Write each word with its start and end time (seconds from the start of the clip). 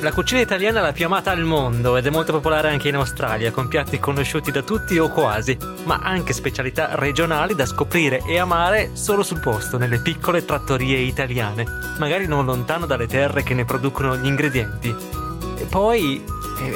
La 0.00 0.12
cucina 0.12 0.40
italiana 0.40 0.78
è 0.78 0.82
la 0.82 0.92
più 0.92 1.04
amata 1.04 1.30
al 1.30 1.44
mondo 1.44 1.98
ed 1.98 2.06
è 2.06 2.10
molto 2.10 2.32
popolare 2.32 2.70
anche 2.70 2.88
in 2.88 2.94
Australia, 2.94 3.50
con 3.50 3.68
piatti 3.68 3.98
conosciuti 3.98 4.50
da 4.50 4.62
tutti 4.62 4.96
o 4.96 5.10
quasi, 5.10 5.58
ma 5.84 5.98
anche 6.02 6.32
specialità 6.32 6.94
regionali 6.94 7.54
da 7.54 7.66
scoprire 7.66 8.22
e 8.26 8.38
amare 8.38 8.92
solo 8.94 9.22
sul 9.22 9.40
posto, 9.40 9.76
nelle 9.76 10.00
piccole 10.00 10.46
trattorie 10.46 10.96
italiane, 10.96 11.66
magari 11.98 12.26
non 12.26 12.46
lontano 12.46 12.86
dalle 12.86 13.06
terre 13.06 13.42
che 13.42 13.52
ne 13.52 13.66
producono 13.66 14.16
gli 14.16 14.26
ingredienti. 14.26 14.88
E 14.88 15.64
poi... 15.64 16.24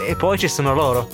e, 0.06 0.14
poi 0.16 0.38
ci 0.38 0.48
sono 0.48 0.74
loro. 0.74 1.08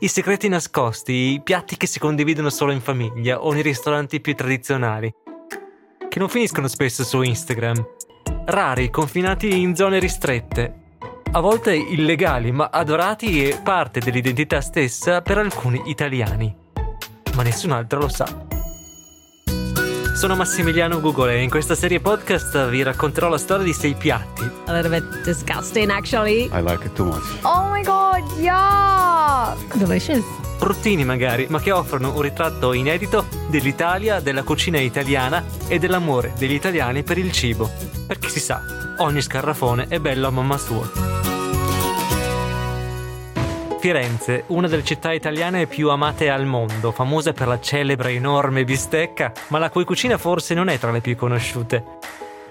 I 0.00 0.08
segreti 0.08 0.48
nascosti, 0.48 1.12
i 1.12 1.40
piatti 1.44 1.76
che 1.76 1.86
si 1.86 2.00
condividono 2.00 2.50
solo 2.50 2.72
in 2.72 2.80
famiglia 2.80 3.40
o 3.40 3.52
nei 3.52 3.62
ristoranti 3.62 4.20
più 4.20 4.34
tradizionali, 4.34 5.14
che 6.08 6.18
non 6.18 6.28
finiscono 6.28 6.66
spesso 6.66 7.04
su 7.04 7.22
Instagram 7.22 7.98
rari, 8.46 8.90
confinati 8.90 9.60
in 9.60 9.74
zone 9.74 9.98
ristrette, 9.98 10.74
a 11.32 11.40
volte 11.40 11.74
illegali, 11.74 12.50
ma 12.50 12.70
adorati 12.72 13.44
e 13.44 13.60
parte 13.62 14.00
dell'identità 14.00 14.60
stessa 14.60 15.22
per 15.22 15.38
alcuni 15.38 15.82
italiani. 15.86 16.52
Ma 17.34 17.42
nessun 17.42 17.70
altro 17.70 18.00
lo 18.00 18.08
sa. 18.08 18.26
Sono 20.14 20.34
Massimiliano 20.34 21.00
Google 21.00 21.34
e 21.34 21.42
in 21.42 21.48
questa 21.48 21.74
serie 21.74 22.00
podcast 22.00 22.68
vi 22.68 22.82
racconterò 22.82 23.28
la 23.28 23.38
storia 23.38 23.64
di 23.64 23.72
sei 23.72 23.94
piatti. 23.94 24.42
A 24.66 24.72
little 24.72 24.90
bit 24.90 25.22
disgusting, 25.22 25.88
actually. 25.88 26.50
I 26.52 26.60
like 26.62 26.84
it 26.84 26.92
too 26.94 27.06
much. 27.06 27.22
Oh 27.42 27.70
my 27.70 27.82
god, 27.82 28.22
yeah! 28.38 29.54
Delicious. 29.74 30.24
Bruttini 30.58 31.04
magari, 31.04 31.46
ma 31.48 31.60
che 31.60 31.70
offrono 31.70 32.14
un 32.14 32.20
ritratto 32.20 32.72
inedito 32.72 33.24
dell'Italia, 33.50 34.20
della 34.20 34.42
cucina 34.42 34.78
italiana 34.78 35.44
e 35.68 35.78
dell'amore 35.78 36.32
degli 36.38 36.54
italiani 36.54 37.02
per 37.02 37.18
il 37.18 37.30
cibo. 37.32 37.70
Perché 38.06 38.28
si 38.28 38.40
sa, 38.40 38.62
ogni 38.98 39.20
scarrafone 39.20 39.86
è 39.88 39.98
bello 39.98 40.28
a 40.28 40.30
mamma 40.30 40.56
sua. 40.56 40.90
Firenze, 43.80 44.44
una 44.48 44.68
delle 44.68 44.84
città 44.84 45.12
italiane 45.12 45.66
più 45.66 45.88
amate 45.88 46.28
al 46.28 46.44
mondo, 46.44 46.92
famosa 46.92 47.32
per 47.32 47.48
la 47.48 47.60
celebre 47.60 48.12
enorme 48.12 48.64
bistecca, 48.64 49.32
ma 49.48 49.58
la 49.58 49.70
cui 49.70 49.84
cucina 49.84 50.18
forse 50.18 50.52
non 50.52 50.68
è 50.68 50.78
tra 50.78 50.90
le 50.90 51.00
più 51.00 51.16
conosciute. 51.16 51.82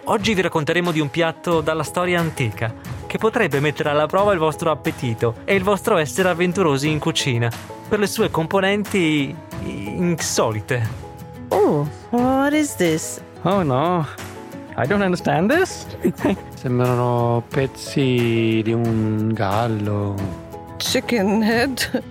Oggi 0.05 0.33
vi 0.33 0.42
racconteremo 0.42 0.92
di 0.92 1.00
un 1.00 1.11
piatto 1.11 1.61
dalla 1.61 1.83
storia 1.83 2.20
antica, 2.20 2.73
che 3.05 3.20
potrebbe 3.20 3.59
mettere 3.59 3.89
alla 3.89 4.08
prova 4.08 4.33
il 4.33 4.39
vostro 4.39 4.72
appetito 4.72 5.36
e 5.45 5.53
il 5.53 5.61
vostro 5.61 5.97
essere 5.97 6.30
avventurosi 6.30 6.89
in 6.89 6.97
cucina, 6.97 7.52
per 7.88 8.00
le 8.00 8.08
sue 8.08 8.31
componenti 8.31 9.36
insolite. 9.65 10.81
Oh, 11.52 11.85
what 12.11 12.53
is 12.53 12.75
this? 12.75 13.21
Oh 13.43 13.63
no, 13.63 14.05
I 14.77 14.85
don't 14.85 15.02
understand 15.02 15.49
this. 15.49 15.85
Sembrano 16.55 17.43
pezzi 17.49 18.61
di 18.63 18.73
un 18.73 19.33
gallo. 19.33 20.15
Chicken 20.77 21.41
head? 21.41 22.03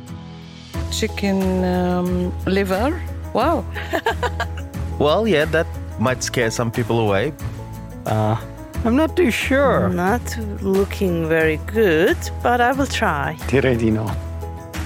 Chicken 0.91 1.65
um, 1.65 2.33
liver? 2.47 3.01
Wow. 3.33 3.65
Well, 4.99 5.29
yeah, 5.29 5.45
that 5.45 5.67
might 6.01 6.25
scare 6.25 6.51
some 6.51 6.73
people 6.73 6.99
away. 6.99 7.33
Uh, 8.05 8.37
I'm 8.85 8.97
not 8.97 9.15
too 9.17 9.31
sure. 9.31 9.89
Not 9.89 10.37
looking 10.61 11.29
very 11.29 11.59
good, 11.67 12.17
but 12.43 12.61
I 12.61 12.73
will 12.73 12.87
try. 12.87 13.37
Direi 13.47 13.79
di 13.79 13.91
no. 13.93 14.11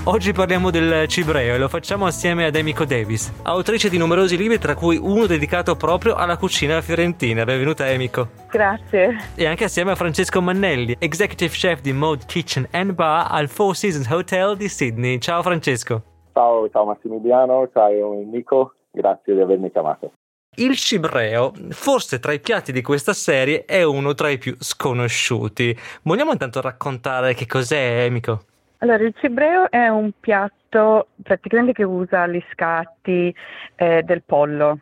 Oggi 0.05 0.33
parliamo 0.33 0.71
del 0.71 1.07
cibreo 1.07 1.55
e 1.55 1.59
lo 1.59 1.69
facciamo 1.69 2.07
assieme 2.07 2.45
ad 2.45 2.57
Emiko 2.57 2.85
Davis, 2.85 3.33
autrice 3.45 3.89
di 3.89 3.99
numerosi 3.99 4.37
libri 4.37 4.59
tra 4.59 4.75
cui 4.75 4.97
uno 4.97 5.27
dedicato 5.27 5.77
proprio 5.77 6.17
alla 6.17 6.37
cucina 6.37 6.81
fiorentina. 6.81 7.45
Benvenuta 7.45 7.89
Emiko. 7.89 8.31
Grazie. 8.51 9.17
E 9.37 9.47
anche 9.47 9.63
assieme 9.63 9.93
a 9.93 9.95
Francesco 9.95 10.43
Mannelli, 10.43 10.97
executive 10.99 11.53
chef 11.53 11.83
di 11.83 11.93
Mode 11.93 12.25
Kitchen 12.27 12.67
and 12.73 12.95
Bar 12.95 13.29
al 13.31 13.49
Four 13.49 13.77
Seasons 13.77 14.11
Hotel 14.11 14.57
di 14.57 14.69
Sydney. 14.69 15.21
Ciao 15.21 15.41
Francesco. 15.41 16.03
Ciao, 16.33 16.69
ciao 16.69 16.85
Massimiliano, 16.85 17.71
ciao 17.73 18.15
Enrico, 18.15 18.75
grazie 18.91 19.35
di 19.35 19.41
avermi 19.41 19.71
chiamato. 19.71 20.11
Il 20.57 20.77
cibreo, 20.77 21.53
forse 21.71 22.19
tra 22.19 22.33
i 22.33 22.41
piatti 22.41 22.73
di 22.73 22.83
questa 22.83 23.13
serie, 23.13 23.65
è 23.67 23.85
uno 23.85 24.15
tra 24.15 24.31
i 24.31 24.39
più 24.39 24.57
sconosciuti. 24.59 25.79
Vogliamo 26.03 26.33
intanto 26.33 26.61
raccontare 26.61 27.35
che 27.35 27.47
cos'è, 27.47 28.03
Emiko? 28.05 28.47
Allora, 28.83 29.05
il 29.05 29.15
cibreo 29.21 29.71
è 29.71 29.87
un 29.87 30.11
piatto 30.19 31.07
praticamente 31.23 31.73
che 31.73 31.85
usa 31.85 32.27
gli 32.27 32.43
scatti 32.51 33.33
eh, 33.77 34.03
del 34.03 34.25
pollo, 34.27 34.81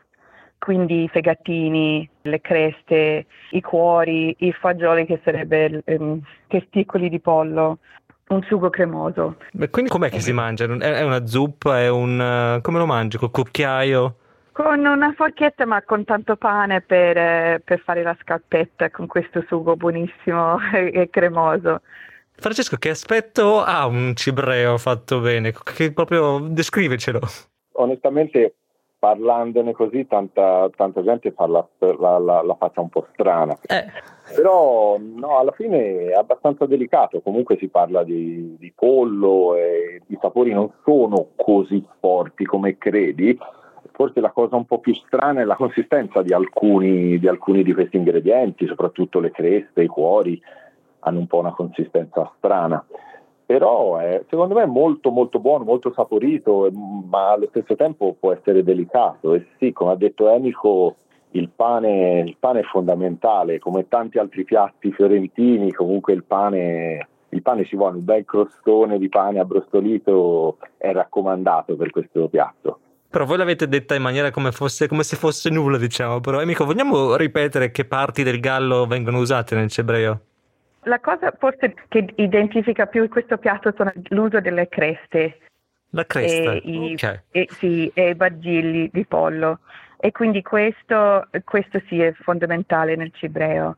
quindi 0.58 1.02
i 1.02 1.08
fegatini, 1.08 2.08
le 2.22 2.40
creste, 2.40 3.26
i 3.50 3.60
cuori, 3.60 4.34
i 4.38 4.52
fagioli 4.52 5.04
che 5.04 5.20
sarebbe 5.22 5.82
ehm, 5.84 6.18
testicoli 6.46 7.10
di 7.10 7.20
pollo, 7.20 7.80
un 8.28 8.42
sugo 8.44 8.70
cremoso. 8.70 9.36
Beh, 9.52 9.68
quindi 9.68 9.90
com'è 9.90 10.08
che 10.08 10.20
si 10.20 10.32
mangia? 10.32 10.64
È 10.64 11.02
una 11.02 11.26
zuppa? 11.26 11.78
È 11.78 11.90
un... 11.90 12.56
eh, 12.56 12.60
come 12.62 12.78
lo 12.78 12.86
mangi? 12.86 13.18
Col 13.18 13.30
cucchiaio? 13.30 14.16
Con 14.52 14.82
una 14.82 15.12
forchetta 15.14 15.66
ma 15.66 15.82
con 15.82 16.04
tanto 16.04 16.36
pane 16.36 16.80
per, 16.80 17.18
eh, 17.18 17.62
per 17.62 17.80
fare 17.80 18.02
la 18.02 18.16
scarpetta 18.18 18.90
con 18.90 19.06
questo 19.06 19.44
sugo 19.46 19.76
buonissimo 19.76 20.58
e 20.90 21.10
cremoso. 21.10 21.82
Francesco, 22.40 22.76
che 22.76 22.90
aspetto 22.90 23.60
ha 23.62 23.86
un 23.86 24.14
cibreo 24.16 24.78
fatto 24.78 25.20
bene? 25.20 25.52
Che 25.52 25.92
proprio 25.92 26.38
descrivecelo. 26.40 27.20
Onestamente, 27.72 28.54
parlandone 28.98 29.72
così, 29.72 30.06
tanta, 30.06 30.68
tanta 30.74 31.02
gente 31.02 31.32
fa 31.32 31.46
la, 31.46 31.66
la, 31.78 32.18
la- 32.18 32.42
la 32.42 32.56
faccia 32.58 32.80
un 32.80 32.88
po' 32.88 33.06
strana. 33.12 33.56
Eh, 33.66 33.84
Però 34.34 34.98
no, 34.98 35.38
alla 35.38 35.52
fine 35.52 36.06
è 36.08 36.12
abbastanza 36.12 36.66
delicato, 36.66 37.20
comunque 37.20 37.56
si 37.58 37.68
parla 37.68 38.04
di, 38.04 38.56
di 38.58 38.72
pollo 38.74 39.56
e 39.56 40.02
i 40.06 40.18
sapori 40.20 40.52
non 40.52 40.70
sono 40.84 41.28
così 41.36 41.84
forti 42.00 42.44
come 42.44 42.76
credi. 42.78 43.38
Forse 43.92 44.20
la 44.20 44.30
cosa 44.30 44.56
un 44.56 44.64
po' 44.64 44.78
più 44.78 44.94
strana 44.94 45.40
è 45.42 45.44
la 45.44 45.56
consistenza 45.56 46.22
di 46.22 46.32
alcuni 46.32 47.18
di, 47.18 47.28
alcuni 47.28 47.62
di 47.62 47.74
questi 47.74 47.98
ingredienti, 47.98 48.66
soprattutto 48.66 49.20
le 49.20 49.30
creste, 49.30 49.82
i 49.82 49.86
cuori, 49.88 50.40
hanno 51.00 51.18
un 51.18 51.26
po' 51.26 51.38
una 51.38 51.52
consistenza 51.52 52.30
strana. 52.36 52.84
Però 53.44 53.96
è, 53.98 54.22
secondo 54.28 54.54
me 54.54 54.62
è 54.62 54.66
molto 54.66 55.10
molto 55.10 55.40
buono, 55.40 55.64
molto 55.64 55.92
saporito, 55.92 56.70
ma 56.72 57.32
allo 57.32 57.48
stesso 57.48 57.74
tempo 57.74 58.14
può 58.18 58.32
essere 58.32 58.62
delicato. 58.62 59.34
E 59.34 59.46
sì, 59.58 59.72
come 59.72 59.90
ha 59.90 59.96
detto 59.96 60.28
Enico, 60.28 60.94
il 61.32 61.50
pane, 61.54 62.20
il 62.26 62.36
pane 62.38 62.60
è 62.60 62.64
fondamentale, 62.64 63.58
come 63.58 63.88
tanti 63.88 64.18
altri 64.18 64.44
piatti 64.44 64.92
fiorentini, 64.92 65.72
comunque 65.72 66.12
il 66.12 66.24
pane, 66.24 67.08
il 67.30 67.42
pane 67.42 67.64
ci 67.64 67.76
vuole, 67.76 67.96
un 67.96 68.04
bel 68.04 68.24
crostone 68.24 68.98
di 68.98 69.08
pane 69.08 69.40
abbrustolito 69.40 70.58
è 70.76 70.92
raccomandato 70.92 71.76
per 71.76 71.90
questo 71.90 72.28
piatto. 72.28 72.78
però 73.08 73.24
voi 73.24 73.38
l'avete 73.38 73.66
detta 73.66 73.96
in 73.96 74.02
maniera 74.02 74.30
come, 74.30 74.52
fosse, 74.52 74.86
come 74.86 75.02
se 75.02 75.16
fosse 75.16 75.50
nulla, 75.50 75.76
diciamo. 75.76 76.20
Però, 76.20 76.40
amico, 76.40 76.64
vogliamo 76.64 77.16
ripetere 77.16 77.72
che 77.72 77.84
parti 77.84 78.22
del 78.22 78.38
gallo 78.38 78.86
vengono 78.86 79.18
usate 79.18 79.56
nel 79.56 79.68
cibreo? 79.68 80.20
La 80.84 80.98
cosa 81.00 81.32
forse 81.38 81.74
che 81.88 82.12
identifica 82.16 82.86
più 82.86 83.06
questo 83.08 83.36
piatto 83.36 83.72
sono 83.76 83.92
l'uso 84.08 84.40
delle 84.40 84.68
creste 84.68 85.40
La 85.90 86.06
cresta. 86.06 86.52
e 86.52 86.62
i, 86.64 86.92
Ok. 86.94 87.22
e, 87.30 87.48
sì, 87.50 87.90
e 87.94 88.10
i 88.10 88.14
bagilli 88.14 88.88
di 88.92 89.04
pollo. 89.04 89.60
E 89.98 90.12
quindi 90.12 90.40
questo, 90.40 91.28
questo 91.44 91.82
sì 91.86 92.00
è 92.00 92.12
fondamentale 92.12 92.96
nel 92.96 93.12
cibreo. 93.12 93.76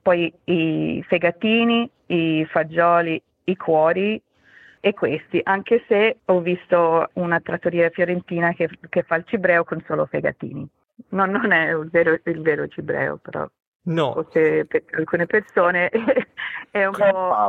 Poi 0.00 0.32
i 0.44 1.04
fegatini, 1.08 1.90
i 2.06 2.46
fagioli, 2.48 3.20
i 3.44 3.56
cuori 3.56 4.20
e 4.80 4.92
questi, 4.92 5.40
anche 5.42 5.82
se 5.88 6.18
ho 6.26 6.40
visto 6.40 7.08
una 7.14 7.40
trattoria 7.40 7.88
fiorentina 7.90 8.52
che, 8.52 8.68
che 8.88 9.02
fa 9.02 9.16
il 9.16 9.24
cibreo 9.26 9.64
con 9.64 9.82
solo 9.86 10.06
fegatini. 10.06 10.68
No, 11.08 11.24
non 11.24 11.50
è 11.50 11.70
il 11.70 11.88
vero, 11.90 12.20
il 12.22 12.40
vero 12.42 12.68
cibreo, 12.68 13.16
però 13.16 13.48
No, 13.86 14.12
forse 14.12 14.64
per 14.64 14.82
alcune 14.92 15.26
persone 15.26 15.90
è 16.70 16.86
un, 16.86 16.94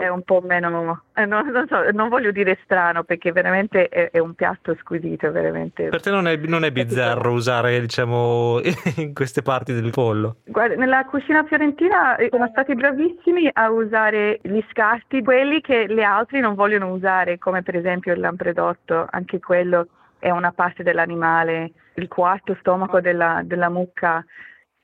è 0.02 0.10
un 0.10 0.22
po' 0.24 0.42
meno, 0.42 1.04
eh, 1.14 1.26
non, 1.26 1.48
non 1.48 1.66
so, 1.68 1.90
non 1.92 2.10
voglio 2.10 2.32
dire 2.32 2.60
strano 2.64 3.04
perché 3.06 3.32
veramente 3.32 3.88
è, 3.88 4.12
è 4.12 4.20
un 4.20 4.34
piatto 4.34 4.76
squisito, 4.80 5.32
veramente. 5.32 5.88
per 5.88 6.02
te 6.02 6.12
non 6.12 6.28
è, 6.28 6.36
non 6.36 6.66
è 6.66 6.72
bizzarro 6.72 7.32
usare, 7.32 7.80
diciamo, 7.80 8.60
in 8.98 9.14
queste 9.14 9.44
parti 9.44 9.72
del 9.72 9.92
pollo. 9.92 10.38
Guarda, 10.44 10.76
nella 10.76 11.06
cucina 11.06 11.46
fiorentina 11.46 12.18
eh, 12.18 12.28
sono 12.30 12.50
stati 12.52 12.76
bravissimi 12.76 13.50
a 13.54 13.70
usare 13.72 14.40
gli 14.42 14.62
scarti, 14.72 15.24
quelli 15.24 15.62
che 15.62 15.88
le 15.88 16.04
altre 16.04 16.42
non 16.42 16.54
vogliono 16.54 16.92
usare, 16.92 17.38
come 17.38 17.64
per 17.64 17.78
esempio 17.78 18.12
il 18.14 18.20
lampredotto, 18.20 19.08
anche 19.10 19.40
quello 19.40 19.88
è 20.20 20.32
una 20.32 20.52
parte 20.52 20.84
dell'animale, 20.84 21.72
il 21.94 22.10
quarto 22.10 22.58
stomaco 22.60 23.00
della, 23.00 23.42
della 23.46 23.70
mucca 23.70 24.26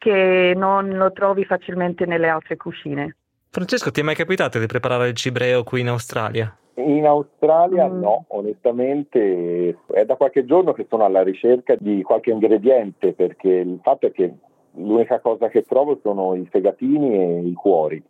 che 0.01 0.53
non 0.55 0.89
lo 0.89 1.11
trovi 1.11 1.45
facilmente 1.45 2.07
nelle 2.07 2.27
altre 2.27 2.57
cucine. 2.57 3.17
Francesco, 3.51 3.91
ti 3.91 3.99
è 3.99 4.03
mai 4.03 4.15
capitato 4.15 4.57
di 4.57 4.65
preparare 4.65 5.09
il 5.09 5.15
cibreo 5.15 5.63
qui 5.63 5.81
in 5.81 5.89
Australia? 5.89 6.57
In 6.75 7.05
Australia 7.05 7.87
Mm. 7.87 7.99
no, 7.99 8.25
onestamente 8.29 9.77
è 9.93 10.03
da 10.03 10.15
qualche 10.15 10.43
giorno 10.45 10.73
che 10.73 10.87
sono 10.89 11.05
alla 11.05 11.21
ricerca 11.21 11.75
di 11.77 12.01
qualche 12.01 12.31
ingrediente 12.31 13.13
perché 13.13 13.49
il 13.49 13.79
fatto 13.83 14.07
è 14.07 14.11
che 14.11 14.33
l'unica 14.77 15.19
cosa 15.19 15.49
che 15.49 15.61
trovo 15.63 15.99
sono 16.01 16.33
i 16.33 16.47
fegatini 16.49 17.13
e 17.13 17.41
i 17.41 17.53
cuori 17.53 18.01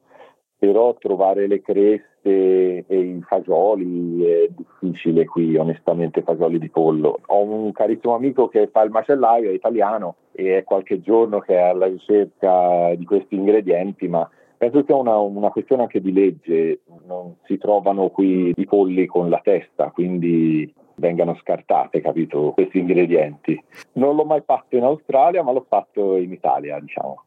però 0.62 0.96
trovare 1.00 1.48
le 1.48 1.60
creste 1.60 2.06
e 2.22 2.86
i 2.88 3.20
fagioli 3.28 4.24
è 4.24 4.48
difficile 4.50 5.26
qui, 5.26 5.56
onestamente, 5.56 6.22
fagioli 6.22 6.60
di 6.60 6.70
pollo. 6.70 7.18
Ho 7.26 7.42
un 7.42 7.72
carissimo 7.72 8.14
amico 8.14 8.48
che 8.48 8.68
fa 8.68 8.84
il 8.84 8.92
macellaio, 8.92 9.50
è 9.50 9.54
italiano 9.54 10.18
e 10.32 10.60
è 10.60 10.64
qualche 10.64 11.02
giorno 11.02 11.40
che 11.40 11.56
è 11.56 11.62
alla 11.62 11.88
ricerca 11.88 12.94
di 12.94 13.06
questi 13.06 13.34
ingredienti, 13.34 14.08
ma 14.08 14.30
penso 14.56 14.84
sia 14.86 14.96
una, 14.96 15.18
una 15.18 15.50
questione 15.50 15.82
anche 15.82 16.00
di 16.00 16.14
legge, 16.14 16.82
non 17.08 17.38
si 17.46 17.58
trovano 17.58 18.10
qui 18.10 18.54
i 18.56 18.66
polli 18.66 19.08
con 19.08 19.30
la 19.30 19.40
testa, 19.44 19.90
quindi 19.90 20.72
vengano 20.94 21.34
scartate, 21.42 22.02
capito, 22.02 22.52
questi 22.52 22.78
ingredienti. 22.78 23.60
Non 23.94 24.16
l'ho 24.16 24.26
mai 24.26 24.44
fatto 24.46 24.76
in 24.76 24.84
Australia, 24.84 25.42
ma 25.42 25.54
l'ho 25.54 25.66
fatto 25.68 26.18
in 26.18 26.32
Italia, 26.32 26.80
diciamo. 26.80 27.24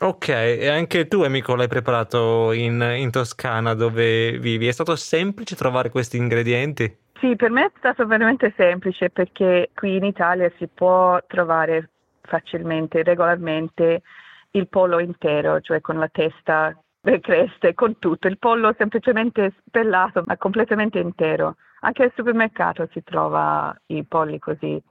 Ok, 0.00 0.28
e 0.28 0.68
anche 0.68 1.06
tu, 1.06 1.22
amico, 1.22 1.54
l'hai 1.54 1.68
preparato 1.68 2.52
in, 2.52 2.80
in, 2.96 3.10
Toscana 3.10 3.74
dove 3.74 4.38
vivi. 4.38 4.66
È 4.66 4.72
stato 4.72 4.96
semplice 4.96 5.54
trovare 5.54 5.88
questi 5.88 6.16
ingredienti? 6.16 7.02
Sì, 7.20 7.36
per 7.36 7.50
me 7.50 7.66
è 7.66 7.72
stato 7.78 8.04
veramente 8.06 8.52
semplice 8.56 9.10
perché 9.10 9.70
qui 9.74 9.96
in 9.96 10.04
Italia 10.04 10.50
si 10.58 10.66
può 10.66 11.22
trovare 11.26 11.90
facilmente, 12.22 13.02
regolarmente 13.04 14.02
il 14.50 14.68
pollo 14.68 14.98
intero, 14.98 15.60
cioè 15.60 15.80
con 15.80 15.98
la 15.98 16.08
testa, 16.08 16.76
le 17.02 17.20
creste, 17.20 17.74
con 17.74 17.98
tutto. 17.98 18.26
Il 18.26 18.38
pollo 18.38 18.74
semplicemente 18.76 19.54
spellato, 19.66 20.22
ma 20.26 20.36
completamente 20.36 20.98
intero. 20.98 21.56
Anche 21.80 22.02
al 22.02 22.12
supermercato 22.16 22.88
si 22.92 23.02
trova 23.04 23.74
i 23.86 24.04
polli 24.04 24.38
così 24.38 24.82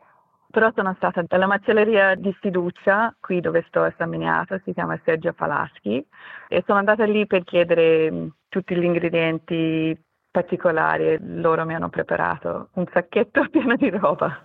però 0.54 0.72
sono 0.76 0.94
stata 0.98 1.24
alla 1.30 1.48
macelleria 1.48 2.14
di 2.14 2.32
fiducia, 2.40 3.12
qui 3.20 3.42
dove 3.42 3.66
sto 3.70 3.82
a 3.82 3.94
San 3.98 4.10
Miniato, 4.10 4.62
si 4.64 4.72
chiama 4.72 5.02
Sergio 5.04 5.34
Falaschi, 5.34 6.06
e 6.48 6.64
sono 6.68 6.78
andata 6.78 7.06
lì 7.06 7.26
per 7.26 7.44
chiedere 7.44 8.12
mm, 8.12 8.28
tutti 8.50 8.76
gli 8.76 8.84
ingredienti 8.84 10.00
particolari 10.30 11.06
e 11.06 11.20
loro 11.20 11.66
mi 11.66 11.74
hanno 11.74 11.90
preparato 11.90 12.70
un 12.74 12.86
sacchetto 12.94 13.46
pieno 13.50 13.76
di 13.76 13.90
roba. 13.90 14.44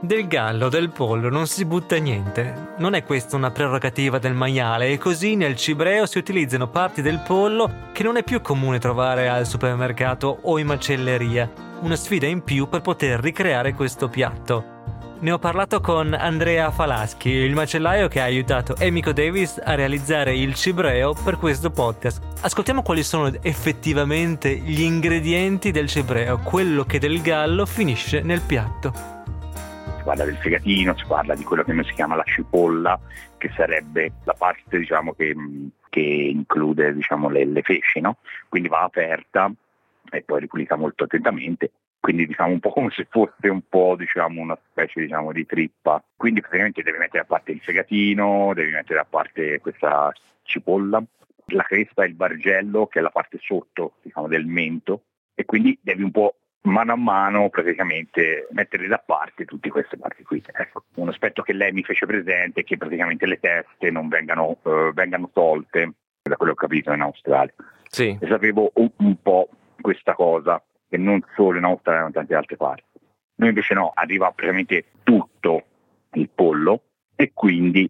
Del 0.00 0.28
gallo, 0.28 0.68
del 0.68 0.90
pollo 0.90 1.28
non 1.28 1.48
si 1.48 1.64
butta 1.64 1.96
niente. 1.96 2.74
Non 2.78 2.94
è 2.94 3.02
questa 3.02 3.34
una 3.34 3.50
prerogativa 3.50 4.20
del 4.20 4.32
maiale 4.32 4.90
e 4.90 4.96
così 4.96 5.34
nel 5.34 5.56
cibreo 5.56 6.06
si 6.06 6.18
utilizzano 6.18 6.68
parti 6.68 7.02
del 7.02 7.18
pollo 7.18 7.88
che 7.90 8.04
non 8.04 8.16
è 8.16 8.22
più 8.22 8.40
comune 8.40 8.78
trovare 8.78 9.28
al 9.28 9.44
supermercato 9.44 10.38
o 10.42 10.56
in 10.60 10.68
macelleria 10.68 11.50
una 11.80 11.96
sfida 11.96 12.28
in 12.28 12.44
più 12.44 12.68
per 12.68 12.80
poter 12.80 13.18
ricreare 13.18 13.74
questo 13.74 14.08
piatto. 14.08 14.76
Ne 15.18 15.32
ho 15.32 15.38
parlato 15.40 15.80
con 15.80 16.14
Andrea 16.14 16.70
Falaschi, 16.70 17.30
il 17.30 17.54
macellaio 17.54 18.06
che 18.06 18.20
ha 18.20 18.24
aiutato 18.24 18.76
Emiko 18.76 19.10
Davis 19.12 19.60
a 19.60 19.74
realizzare 19.74 20.36
il 20.36 20.54
cibreo 20.54 21.12
per 21.12 21.38
questo 21.38 21.70
podcast. 21.70 22.22
Ascoltiamo 22.42 22.82
quali 22.82 23.02
sono 23.02 23.32
effettivamente 23.42 24.56
gli 24.56 24.82
ingredienti 24.82 25.72
del 25.72 25.88
cibreo, 25.88 26.38
quello 26.38 26.84
che 26.84 27.00
del 27.00 27.20
gallo 27.20 27.66
finisce 27.66 28.20
nel 28.20 28.42
piatto. 28.42 29.17
Parla 30.08 30.24
del 30.24 30.36
fegatino, 30.36 30.96
si 30.96 31.04
parla 31.06 31.34
di 31.34 31.44
quello 31.44 31.62
che 31.62 31.74
noi 31.74 31.84
si 31.84 31.92
chiama 31.92 32.14
la 32.14 32.24
cipolla, 32.24 32.98
che 33.36 33.50
sarebbe 33.54 34.12
la 34.24 34.32
parte 34.32 34.78
diciamo, 34.78 35.12
che, 35.12 35.36
che, 35.90 36.00
include 36.00 36.94
diciamo, 36.94 37.28
le, 37.28 37.44
le 37.44 37.60
feci, 37.60 38.00
no? 38.00 38.16
quindi 38.48 38.70
va 38.70 38.84
aperta 38.84 39.52
e 40.10 40.22
poi 40.22 40.40
ripulita 40.40 40.76
molto 40.76 41.04
attentamente 41.04 41.72
quindi 42.00 42.26
diciamo 42.26 42.52
un 42.52 42.60
po' 42.60 42.70
come 42.70 42.88
se 42.90 43.06
fosse 43.10 43.48
un 43.48 43.60
po' 43.68 43.96
diciamo 43.98 44.40
una 44.40 44.58
specie 44.70 45.00
diciamo 45.02 45.30
di 45.30 45.44
trippa 45.44 46.02
quindi 46.16 46.40
praticamente 46.40 46.82
devi 46.82 46.96
mettere 46.96 47.24
a 47.24 47.26
parte 47.26 47.52
il 47.52 47.60
fegatino 47.60 48.52
devi 48.54 48.72
mettere 48.72 49.00
a 49.00 49.06
parte 49.06 49.60
questa 49.60 50.10
cipolla 50.44 51.02
la 51.48 51.62
cresta 51.64 52.04
e 52.04 52.06
il 52.06 52.14
bargello 52.14 52.86
che 52.86 53.00
è 53.00 53.02
la 53.02 53.10
parte 53.10 53.38
sotto 53.42 53.96
diciamo 54.00 54.26
del 54.26 54.46
mento 54.46 55.02
e 55.34 55.44
quindi 55.44 55.78
devi 55.82 56.02
un 56.02 56.12
po' 56.12 56.36
mano 56.62 56.92
a 56.92 56.96
mano 56.96 57.48
praticamente 57.48 58.48
mettere 58.50 58.86
da 58.86 58.98
parte 58.98 59.44
tutte 59.44 59.68
queste 59.70 59.96
parti 59.96 60.22
qui. 60.22 60.42
Ecco, 60.52 60.84
un 60.96 61.08
aspetto 61.08 61.42
che 61.42 61.52
lei 61.52 61.72
mi 61.72 61.82
fece 61.82 62.06
presente 62.06 62.60
è 62.60 62.64
che 62.64 62.76
praticamente 62.76 63.26
le 63.26 63.38
teste 63.40 63.90
non 63.90 64.08
vengano, 64.08 64.58
eh, 64.64 64.90
vengano 64.92 65.30
tolte, 65.32 65.92
da 66.22 66.36
quello 66.36 66.54
che 66.54 66.64
ho 66.64 66.68
capito 66.68 66.92
in 66.92 67.00
Australia. 67.00 67.54
Sì. 67.88 68.16
E 68.20 68.26
sapevo 68.26 68.70
un, 68.74 68.90
un 68.96 69.22
po' 69.22 69.48
questa 69.80 70.14
cosa, 70.14 70.62
e 70.88 70.96
non 70.96 71.22
solo 71.34 71.58
in 71.58 71.64
Australia 71.64 72.02
ma 72.02 72.06
in 72.08 72.12
tante 72.12 72.34
altre 72.34 72.56
parti. 72.56 72.84
Noi 73.36 73.48
invece 73.50 73.74
no, 73.74 73.92
arriva 73.94 74.30
praticamente 74.32 74.86
tutto 75.04 75.64
il 76.14 76.28
pollo 76.28 76.82
e 77.14 77.30
quindi 77.32 77.88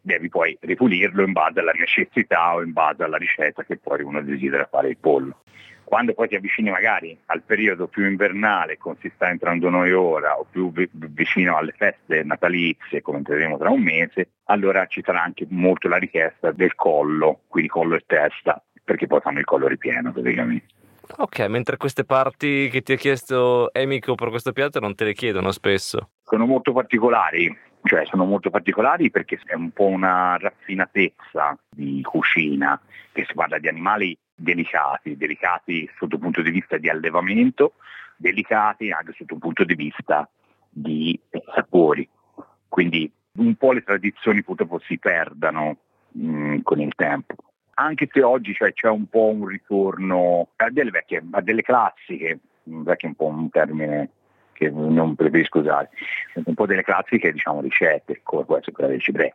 devi 0.00 0.28
poi 0.28 0.56
ripulirlo 0.60 1.24
in 1.24 1.32
base 1.32 1.60
alla 1.60 1.72
necessità 1.72 2.54
o 2.54 2.62
in 2.62 2.72
base 2.72 3.02
alla 3.02 3.16
ricetta 3.16 3.64
che 3.64 3.78
poi 3.78 4.02
uno 4.02 4.22
desidera 4.22 4.68
fare 4.70 4.88
il 4.88 4.98
pollo. 4.98 5.42
Quando 5.84 6.14
poi 6.14 6.28
ti 6.28 6.34
avvicini 6.34 6.70
magari 6.70 7.16
al 7.26 7.42
periodo 7.42 7.86
più 7.86 8.06
invernale, 8.06 8.78
come 8.78 8.96
si 9.00 9.10
sta 9.14 9.28
entrando 9.28 9.68
noi 9.68 9.92
ora, 9.92 10.38
o 10.38 10.46
più 10.50 10.72
vicino 10.72 11.56
alle 11.56 11.74
feste 11.76 12.22
natalizie, 12.24 13.02
come 13.02 13.18
entreremo 13.18 13.58
tra 13.58 13.70
un 13.70 13.82
mese, 13.82 14.30
allora 14.44 14.86
ci 14.86 15.02
sarà 15.04 15.22
anche 15.22 15.46
molto 15.50 15.88
la 15.88 15.98
richiesta 15.98 16.50
del 16.50 16.74
collo, 16.74 17.42
quindi 17.48 17.70
collo 17.70 17.94
e 17.96 18.02
testa, 18.06 18.60
perché 18.82 19.06
poi 19.06 19.20
fanno 19.20 19.38
il 19.38 19.44
collo 19.44 19.68
ripieno 19.68 20.10
praticamente. 20.10 20.72
Ok, 21.16 21.40
mentre 21.48 21.76
queste 21.76 22.04
parti 22.04 22.68
che 22.70 22.80
ti 22.80 22.94
ha 22.94 22.96
chiesto 22.96 23.72
Emico 23.74 24.14
per 24.14 24.30
questo 24.30 24.52
piatto 24.52 24.80
non 24.80 24.94
te 24.94 25.04
le 25.04 25.12
chiedono 25.12 25.52
spesso. 25.52 26.08
Sono 26.24 26.46
molto 26.46 26.72
particolari, 26.72 27.54
cioè 27.82 28.06
sono 28.06 28.24
molto 28.24 28.48
particolari 28.48 29.10
perché 29.10 29.38
è 29.44 29.54
un 29.54 29.70
po' 29.70 29.86
una 29.86 30.38
raffinatezza 30.38 31.58
di 31.68 32.00
cucina, 32.02 32.80
che 33.12 33.23
si 33.34 33.36
parla 33.36 33.58
di 33.58 33.68
animali 33.68 34.16
delicati, 34.34 35.16
delicati 35.16 35.90
sotto 35.98 36.14
il 36.14 36.20
punto 36.20 36.40
di 36.40 36.50
vista 36.50 36.78
di 36.78 36.88
allevamento, 36.88 37.74
delicati 38.16 38.92
anche 38.92 39.12
sotto 39.16 39.34
il 39.34 39.40
punto 39.40 39.64
di 39.64 39.74
vista 39.74 40.28
di 40.70 41.18
sapori. 41.52 42.08
Quindi 42.68 43.10
un 43.36 43.56
po' 43.56 43.72
le 43.72 43.82
tradizioni 43.82 44.42
purtroppo 44.44 44.78
si 44.78 44.98
perdano 44.98 45.76
mh, 46.12 46.28
mm, 46.28 46.58
con 46.62 46.80
il 46.80 46.94
tempo 46.94 47.34
anche 47.76 48.08
se 48.12 48.22
oggi 48.22 48.54
cioè, 48.54 48.72
c'è 48.72 48.88
un 48.88 49.08
po' 49.08 49.26
un 49.26 49.46
ritorno 49.46 50.50
a 50.54 50.70
delle 50.70 50.90
vecchie, 50.90 51.24
a 51.32 51.40
delle 51.40 51.62
classiche, 51.62 52.38
vecchio 52.62 53.08
è 53.08 53.10
un 53.10 53.16
po' 53.16 53.26
un 53.26 53.50
termine 53.50 54.10
che 54.52 54.70
non 54.70 55.16
preferisco 55.16 55.58
usare, 55.58 55.90
un 56.34 56.54
po' 56.54 56.66
delle 56.66 56.84
classiche 56.84 57.32
diciamo 57.32 57.60
ricette, 57.60 58.20
come 58.22 58.44
può 58.44 58.56
essere 58.56 58.70
quella 58.70 58.90
del 58.90 59.00
cibre. 59.00 59.34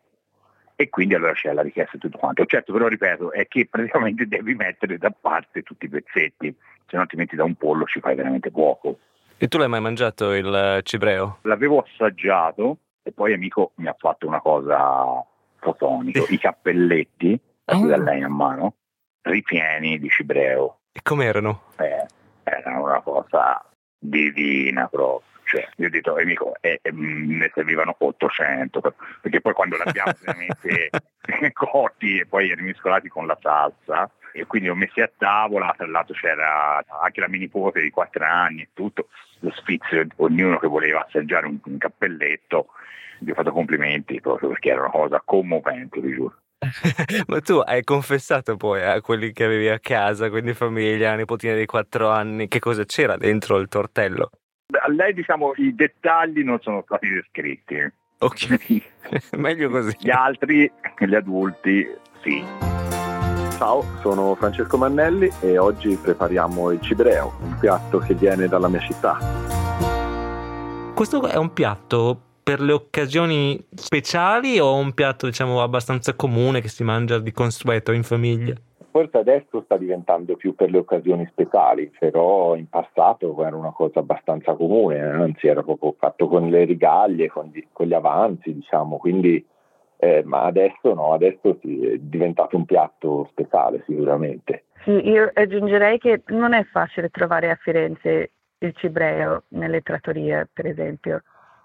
E 0.81 0.87
quindi 0.87 1.13
allora 1.13 1.33
c'è 1.33 1.51
la 1.51 1.61
richiesta 1.61 1.97
e 1.97 1.99
tutto 1.99 2.17
quanto. 2.17 2.45
Certo, 2.45 2.71
però 2.71 2.87
ripeto, 2.87 3.33
è 3.33 3.49
che 3.49 3.67
praticamente 3.69 4.23
devi 4.29 4.55
mettere 4.55 4.97
da 4.97 5.11
parte 5.11 5.61
tutti 5.61 5.87
i 5.87 5.89
pezzetti, 5.89 6.55
se 6.87 6.95
no 6.95 7.05
ti 7.05 7.17
metti 7.17 7.35
da 7.35 7.43
un 7.43 7.55
pollo 7.55 7.83
ci 7.83 7.99
fai 7.99 8.15
veramente 8.15 8.49
poco. 8.49 8.97
E 9.37 9.49
tu 9.49 9.57
l'hai 9.57 9.67
mai 9.67 9.81
mangiato 9.81 10.31
il 10.31 10.79
cibreo? 10.83 11.39
L'avevo 11.41 11.79
assaggiato 11.85 12.77
e 13.03 13.11
poi 13.11 13.33
amico 13.33 13.73
mi 13.75 13.87
ha 13.87 13.95
fatto 13.99 14.25
una 14.25 14.39
cosa 14.39 15.21
fotonica, 15.57 16.23
i 16.29 16.39
cappelletti 16.39 17.37
oh. 17.65 17.85
da 17.85 17.97
lei 17.97 18.23
a 18.23 18.29
mano, 18.29 18.75
ripieni 19.23 19.99
di 19.99 20.07
cibreo. 20.07 20.77
E 20.93 21.01
com'erano? 21.03 21.63
Eh, 21.77 22.05
erano 22.43 22.83
una 22.85 23.01
cosa 23.01 23.61
divina 23.99 24.87
proprio. 24.87 25.27
Cioè, 25.49 25.67
io 25.77 25.87
ho 25.87 25.89
detto, 25.89 26.15
amico, 26.15 26.53
eh, 26.61 26.79
eh, 26.79 26.91
ne 26.91 27.49
servivano 27.55 27.95
800, 27.97 28.81
perché 29.19 29.41
poi 29.41 29.53
quando 29.53 29.77
l'abbiamo 29.77 30.11
veramente 30.21 30.91
cotti 31.53 32.19
e 32.19 32.27
poi 32.27 32.53
rimiscolati 32.53 33.09
con 33.09 33.25
la 33.25 33.35
salsa, 33.41 34.11
e 34.31 34.45
quindi 34.45 34.69
ho 34.69 34.75
messi 34.75 35.01
a 35.01 35.09
tavola, 35.17 35.73
tra 35.75 35.87
l'altro 35.87 36.13
c'era 36.13 36.85
anche 37.01 37.19
la 37.19 37.27
mini 37.27 37.45
nipote 37.45 37.81
di 37.81 37.89
4 37.89 38.23
anni 38.23 38.61
e 38.61 38.69
tutto, 38.73 39.07
lo 39.39 39.51
sfizio, 39.55 40.05
ognuno 40.17 40.59
che 40.59 40.67
voleva 40.67 41.03
assaggiare 41.03 41.47
un, 41.47 41.57
un 41.63 41.77
cappelletto, 41.79 42.67
gli 43.17 43.31
ho 43.31 43.33
fatto 43.33 43.51
complimenti 43.51 44.21
proprio 44.21 44.49
perché 44.49 44.69
era 44.69 44.81
una 44.81 44.91
cosa 44.91 45.19
commovente, 45.25 45.99
vi 45.99 46.13
giuro. 46.13 46.35
Ma 47.25 47.41
tu 47.41 47.53
hai 47.57 47.83
confessato 47.83 48.55
poi 48.55 48.83
a 48.83 49.01
quelli 49.01 49.31
che 49.31 49.45
avevi 49.45 49.69
a 49.69 49.79
casa, 49.79 50.29
quindi 50.29 50.53
famiglia, 50.53 51.15
nipotina 51.15 51.55
di 51.55 51.65
4 51.65 52.07
anni, 52.07 52.47
che 52.47 52.59
cosa 52.59 52.85
c'era 52.85 53.17
dentro 53.17 53.57
il 53.57 53.67
tortello? 53.67 54.29
A 54.81 54.87
lei 54.91 55.13
diciamo 55.13 55.53
i 55.55 55.73
dettagli 55.73 56.43
non 56.43 56.59
sono 56.61 56.83
stati 56.85 57.09
descritti. 57.09 57.75
Ok, 58.19 58.83
meglio 59.35 59.67
così. 59.69 59.95
Gli 59.99 60.11
altri, 60.11 60.71
gli 60.99 61.15
adulti, 61.15 61.87
sì. 62.21 62.43
Ciao, 63.57 63.83
sono 64.01 64.35
Francesco 64.35 64.77
Mannelli 64.77 65.27
e 65.41 65.57
oggi 65.57 65.97
prepariamo 65.99 66.69
il 66.71 66.81
cibreo, 66.81 67.35
un 67.41 67.57
piatto 67.59 67.97
che 67.97 68.13
viene 68.13 68.47
dalla 68.47 68.67
mia 68.67 68.79
città. 68.81 69.17
Questo 70.93 71.27
è 71.27 71.37
un 71.37 71.51
piatto 71.51 72.21
per 72.43 72.61
le 72.61 72.73
occasioni 72.73 73.63
speciali 73.73 74.59
o 74.59 74.75
un 74.75 74.93
piatto 74.93 75.25
diciamo 75.25 75.63
abbastanza 75.63 76.13
comune 76.13 76.61
che 76.61 76.67
si 76.67 76.83
mangia 76.83 77.17
di 77.17 77.31
consueto 77.31 77.91
in 77.91 78.03
famiglia? 78.03 78.53
Forse 78.91 79.17
adesso 79.17 79.61
sta 79.63 79.77
diventando 79.77 80.35
più 80.35 80.55
per 80.55 80.71
le 80.71 80.79
occasioni 80.79 81.27
speciali, 81.31 81.91
però 81.97 82.55
in 82.55 82.67
passato 82.69 83.43
era 83.43 83.55
una 83.55 83.71
cosa 83.71 83.99
abbastanza 83.99 84.53
comune, 84.55 84.99
anzi 84.99 85.47
era 85.47 85.63
proprio 85.63 85.95
fatto 85.97 86.27
con 86.27 86.49
le 86.49 86.65
rigaglie, 86.65 87.27
con 87.27 87.49
gli, 87.53 87.65
con 87.71 87.85
gli 87.87 87.93
avanzi, 87.93 88.53
diciamo, 88.53 88.97
quindi 88.97 89.45
eh, 90.01 90.23
ma 90.23 90.43
adesso 90.43 90.93
no, 90.93 91.13
adesso 91.13 91.57
sì, 91.61 91.85
è 91.85 91.97
diventato 91.97 92.55
un 92.55 92.65
piatto 92.65 93.27
speciale 93.31 93.83
sicuramente. 93.85 94.65
Sì, 94.83 94.91
io 94.91 95.29
aggiungerei 95.33 95.97
che 95.97 96.23
non 96.27 96.53
è 96.53 96.63
facile 96.63 97.09
trovare 97.09 97.49
a 97.49 97.55
Firenze 97.55 98.31
il 98.59 98.73
cibreo 98.75 99.43
nelle 99.49 99.81
trattorie, 99.81 100.47
per 100.51 100.67
esempio, 100.67 101.23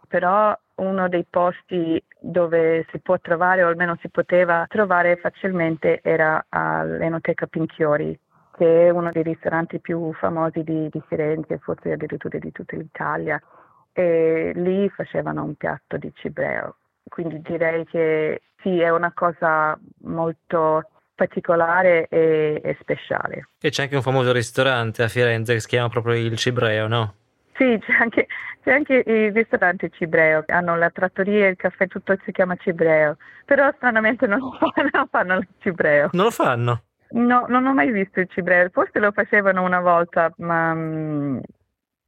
però 0.08 0.56
uno 0.76 1.08
dei 1.08 1.24
posti 1.28 2.02
dove 2.18 2.86
si 2.90 2.98
può 3.00 3.18
trovare, 3.20 3.62
o 3.62 3.68
almeno 3.68 3.96
si 4.00 4.08
poteva 4.08 4.64
trovare 4.68 5.16
facilmente, 5.16 6.00
era 6.02 6.46
all'Enoteca 6.48 7.46
Pinchiori, 7.46 8.18
che 8.56 8.86
è 8.86 8.90
uno 8.90 9.10
dei 9.10 9.22
ristoranti 9.22 9.80
più 9.80 10.12
famosi 10.14 10.62
di, 10.62 10.88
di 10.90 11.02
Firenze, 11.06 11.58
forse 11.58 11.92
addirittura 11.92 12.38
di 12.38 12.52
tutta 12.52 12.76
l'Italia. 12.76 13.40
E 13.92 14.52
lì 14.54 14.88
facevano 14.88 15.44
un 15.44 15.54
piatto 15.54 15.96
di 15.96 16.10
cibreo. 16.14 16.76
Quindi 17.08 17.40
direi 17.42 17.84
che 17.84 18.42
sì, 18.62 18.80
è 18.80 18.88
una 18.88 19.12
cosa 19.14 19.78
molto 20.02 20.88
particolare 21.14 22.08
e, 22.08 22.60
e 22.62 22.76
speciale. 22.80 23.50
E 23.60 23.70
c'è 23.70 23.82
anche 23.82 23.96
un 23.96 24.02
famoso 24.02 24.32
ristorante 24.32 25.02
a 25.02 25.08
Firenze 25.08 25.52
che 25.54 25.60
si 25.60 25.68
chiama 25.68 25.88
proprio 25.88 26.14
il 26.14 26.36
Cibreo, 26.36 26.88
no? 26.88 27.14
Sì, 27.56 27.78
c'è 27.80 27.92
anche, 28.00 28.26
c'è 28.62 28.72
anche 28.72 29.02
il 29.06 29.32
ristorante 29.32 29.90
cibreo, 29.90 30.44
hanno 30.46 30.76
la 30.76 30.90
trattoria 30.90 31.48
il 31.48 31.56
caffè, 31.56 31.86
tutto 31.86 32.16
si 32.24 32.32
chiama 32.32 32.56
cibreo, 32.56 33.16
però 33.44 33.70
stranamente 33.76 34.26
non 34.26 34.40
fanno, 34.58 35.08
fanno 35.10 35.36
il 35.36 35.46
cibreo. 35.58 36.10
Non 36.12 36.24
lo 36.24 36.30
fanno? 36.30 36.82
No, 37.10 37.46
non 37.48 37.66
ho 37.66 37.72
mai 37.72 37.92
visto 37.92 38.18
il 38.18 38.28
cibreo, 38.28 38.68
forse 38.72 38.98
lo 38.98 39.12
facevano 39.12 39.62
una 39.62 39.80
volta, 39.80 40.32
ma 40.38 40.72
um, 40.72 41.40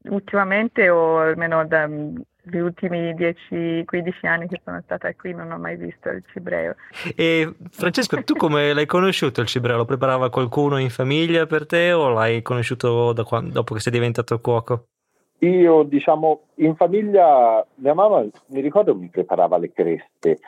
ultimamente 0.09 0.89
o 0.89 1.21
almeno 1.21 1.65
dagli 1.65 2.59
ultimi 2.59 3.15
10-15 3.15 4.27
anni 4.27 4.49
che 4.49 4.61
sono 4.65 4.81
stata 4.85 5.13
qui 5.15 5.33
non 5.33 5.53
ho 5.53 5.59
mai 5.59 5.77
visto 5.77 6.09
il 6.09 6.25
cibreo. 6.33 6.75
E 7.15 7.55
Francesco, 7.71 8.21
tu 8.25 8.35
come 8.35 8.73
l'hai 8.75 8.87
conosciuto 8.87 9.41
il 9.43 9.47
cibreo? 9.47 9.77
Lo 9.77 9.85
preparava 9.85 10.29
qualcuno 10.29 10.79
in 10.79 10.91
famiglia 10.91 11.47
per 11.47 11.67
te 11.67 11.93
o 11.93 12.09
l'hai 12.09 12.43
conosciuto 12.43 13.15
quando, 13.25 13.53
dopo 13.53 13.75
che 13.75 13.81
sei 13.81 13.93
diventato 13.93 14.41
cuoco? 14.41 14.89
Io, 15.41 15.83
diciamo, 15.83 16.41
in 16.57 16.77
famiglia 16.77 17.65
mia 17.77 17.95
mamma 17.95 18.25
mi 18.47 18.61
ricordo 18.61 18.95
mi 18.95 19.09
preparava 19.09 19.59
le 19.59 19.71
creste, 19.71 20.39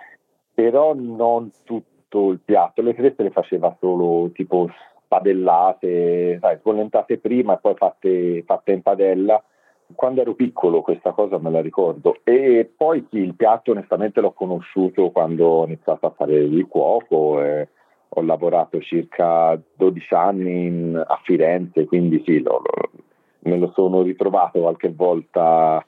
però 0.54 0.94
non 0.94 1.50
tutto 1.64 2.30
il 2.30 2.40
piatto. 2.42 2.80
Le 2.80 2.94
creste 2.94 3.22
le 3.22 3.30
faceva 3.30 3.76
solo 3.78 4.30
tipo 4.30 4.68
spadellate, 5.04 6.38
sai, 6.40 6.56
sbollentate 6.58 7.18
prima 7.18 7.54
e 7.54 7.58
poi 7.60 7.74
fatte, 7.74 8.42
fatte 8.44 8.72
in 8.72 8.82
padella. 8.82 9.42
Quando 9.94 10.20
ero 10.20 10.34
piccolo 10.34 10.82
questa 10.82 11.12
cosa 11.12 11.38
me 11.38 11.50
la 11.50 11.62
ricordo 11.62 12.18
e 12.22 12.70
poi 12.76 13.06
sì, 13.10 13.18
il 13.18 13.34
piatto 13.34 13.70
onestamente 13.70 14.20
l'ho 14.20 14.32
conosciuto 14.32 15.10
quando 15.10 15.46
ho 15.46 15.64
iniziato 15.64 16.04
a 16.04 16.10
fare 16.10 16.34
il 16.34 16.66
cuoco 16.66 17.42
e 17.42 17.68
ho 18.06 18.22
lavorato 18.22 18.80
circa 18.80 19.58
12 19.76 20.14
anni 20.14 20.66
in, 20.66 21.04
a 21.06 21.18
Firenze, 21.22 21.86
quindi 21.86 22.22
sì, 22.26 22.40
lo, 22.40 22.60
lo, 22.62 22.90
me 23.40 23.56
lo 23.56 23.70
sono 23.74 24.02
ritrovato 24.02 24.60
qualche 24.60 24.90
volta 24.90 25.84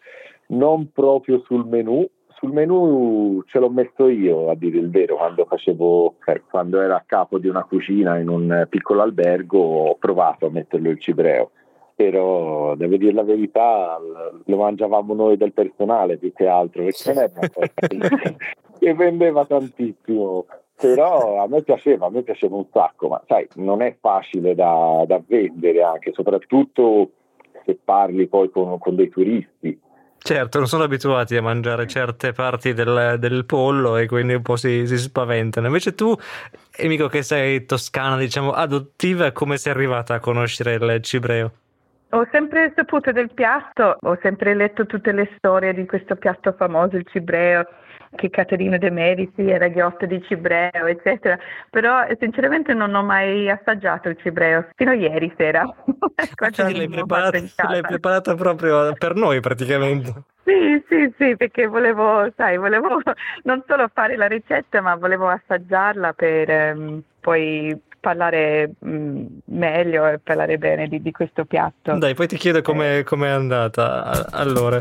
non 0.50 0.90
proprio 0.92 1.42
sul 1.44 1.66
menù, 1.66 2.08
sul 2.28 2.52
menù 2.52 3.42
ce 3.46 3.58
l'ho 3.58 3.70
messo 3.70 4.08
io 4.08 4.50
a 4.50 4.54
dire 4.54 4.78
il 4.78 4.90
vero 4.90 5.16
quando 5.16 5.44
facevo 5.44 6.14
eh, 6.24 6.42
quando 6.48 6.80
ero 6.80 6.94
a 6.94 7.02
capo 7.04 7.38
di 7.38 7.48
una 7.48 7.64
cucina 7.64 8.18
in 8.18 8.28
un 8.28 8.66
piccolo 8.68 9.02
albergo 9.02 9.58
ho 9.58 9.94
provato 9.96 10.46
a 10.46 10.50
metterlo 10.50 10.90
il 10.90 11.00
cibreo. 11.00 11.50
Però 11.94 12.74
devo 12.76 12.96
dire 12.96 13.12
la 13.12 13.22
verità 13.22 14.00
lo 14.42 14.56
mangiavamo 14.56 15.12
noi 15.12 15.36
del 15.36 15.52
personale 15.52 16.16
più 16.16 16.32
che 16.32 16.46
altro 16.46 16.84
perché 16.84 17.12
non 17.12 17.22
è 17.22 17.30
una 17.36 18.48
che 18.78 18.94
vendeva 18.94 19.44
tantissimo. 19.44 20.46
Però 20.80 21.42
a 21.42 21.46
me 21.46 21.62
piaceva, 21.62 22.06
a 22.06 22.10
me 22.10 22.22
piaceva 22.22 22.56
un 22.56 22.64
sacco 22.72 23.08
ma 23.08 23.22
sai 23.26 23.46
non 23.56 23.82
è 23.82 23.94
facile 24.00 24.54
da, 24.54 25.04
da 25.06 25.20
vendere 25.26 25.82
anche 25.82 26.12
soprattutto 26.14 27.10
se 27.70 27.78
parli 27.82 28.26
poi 28.26 28.50
con, 28.50 28.78
con 28.78 28.96
dei 28.96 29.08
turisti. 29.08 29.78
Certo, 30.22 30.58
non 30.58 30.66
sono 30.66 30.84
abituati 30.84 31.34
a 31.36 31.42
mangiare 31.42 31.86
certe 31.86 32.32
parti 32.32 32.74
del, 32.74 33.16
del 33.18 33.46
pollo 33.46 33.96
e 33.96 34.06
quindi 34.06 34.34
un 34.34 34.42
po' 34.42 34.56
si, 34.56 34.86
si, 34.86 34.98
spaventano. 34.98 35.66
Invece 35.66 35.94
tu, 35.94 36.14
amico 36.82 37.08
che 37.08 37.22
sei 37.22 37.64
toscana, 37.64 38.18
diciamo, 38.18 38.52
adottiva, 38.52 39.32
come 39.32 39.56
sei 39.56 39.72
arrivata 39.72 40.14
a 40.14 40.20
conoscere 40.20 40.74
il 40.74 41.00
cibreo? 41.02 41.52
Ho 42.10 42.26
sempre 42.30 42.72
saputo 42.76 43.12
del 43.12 43.32
piatto, 43.32 43.96
ho 43.98 44.18
sempre 44.20 44.54
letto 44.54 44.84
tutte 44.84 45.12
le 45.12 45.30
storie 45.36 45.72
di 45.72 45.86
questo 45.86 46.16
piatto 46.16 46.52
famoso, 46.52 46.96
il 46.96 47.06
cibreo, 47.08 47.64
che 48.16 48.30
Caterina 48.30 48.76
De 48.76 48.90
Medici 48.90 49.48
era 49.48 49.68
ghiotta 49.68 50.06
di 50.06 50.22
cibreo, 50.26 50.86
eccetera. 50.86 51.38
Però 51.70 52.06
sinceramente 52.18 52.74
non 52.74 52.94
ho 52.94 53.02
mai 53.02 53.48
assaggiato 53.48 54.08
il 54.08 54.18
cibreo, 54.20 54.68
fino 54.74 54.90
a 54.90 54.94
ieri 54.94 55.32
sera. 55.36 55.62
Quindi 56.34 56.76
l'hai 56.76 56.88
preparata, 56.88 57.38
l'hai 57.68 57.82
preparata 57.82 58.34
proprio 58.34 58.92
per 58.94 59.14
noi 59.14 59.40
praticamente. 59.40 60.12
Sì, 60.44 60.82
sì, 60.88 61.14
sì, 61.16 61.36
perché 61.36 61.66
volevo, 61.66 62.28
sai, 62.36 62.56
volevo 62.56 63.00
non 63.44 63.62
solo 63.66 63.88
fare 63.92 64.16
la 64.16 64.26
ricetta, 64.26 64.80
ma 64.80 64.96
volevo 64.96 65.28
assaggiarla 65.28 66.12
per 66.12 66.74
um, 66.74 67.02
poi 67.20 67.78
parlare 68.00 68.72
mh, 68.78 68.90
mm, 68.90 69.26
meglio 69.44 70.06
e 70.06 70.18
parlare 70.18 70.58
bene 70.58 70.88
di, 70.88 71.00
di, 71.00 71.12
questo 71.12 71.44
piatto. 71.44 71.96
Dai, 71.98 72.14
poi 72.14 72.26
ti 72.26 72.36
chiedo 72.36 72.62
come 72.62 72.98
eh. 72.98 73.04
è 73.04 73.28
andata. 73.28 74.30
Allora. 74.32 74.80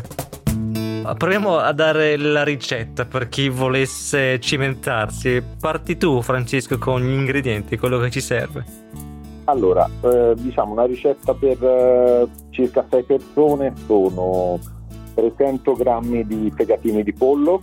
Proviamo 1.16 1.58
a 1.58 1.72
dare 1.72 2.16
la 2.16 2.42
ricetta 2.42 3.04
per 3.04 3.28
chi 3.28 3.48
volesse 3.48 4.38
cimentarsi. 4.40 5.42
Parti 5.60 5.96
tu, 5.96 6.22
Francesco, 6.22 6.78
con 6.78 7.00
gli 7.00 7.12
ingredienti, 7.12 7.78
quello 7.78 7.98
che 7.98 8.10
ci 8.10 8.20
serve. 8.20 8.64
Allora, 9.44 9.88
eh, 10.02 10.34
diciamo 10.36 10.72
una 10.72 10.84
ricetta 10.84 11.34
per 11.34 11.62
eh, 11.62 12.28
circa 12.50 12.86
6 12.88 13.02
persone 13.02 13.72
sono 13.86 14.58
300 15.14 15.72
grammi 15.72 16.24
di 16.24 16.52
fegatini 16.54 17.02
di 17.02 17.12
pollo, 17.12 17.62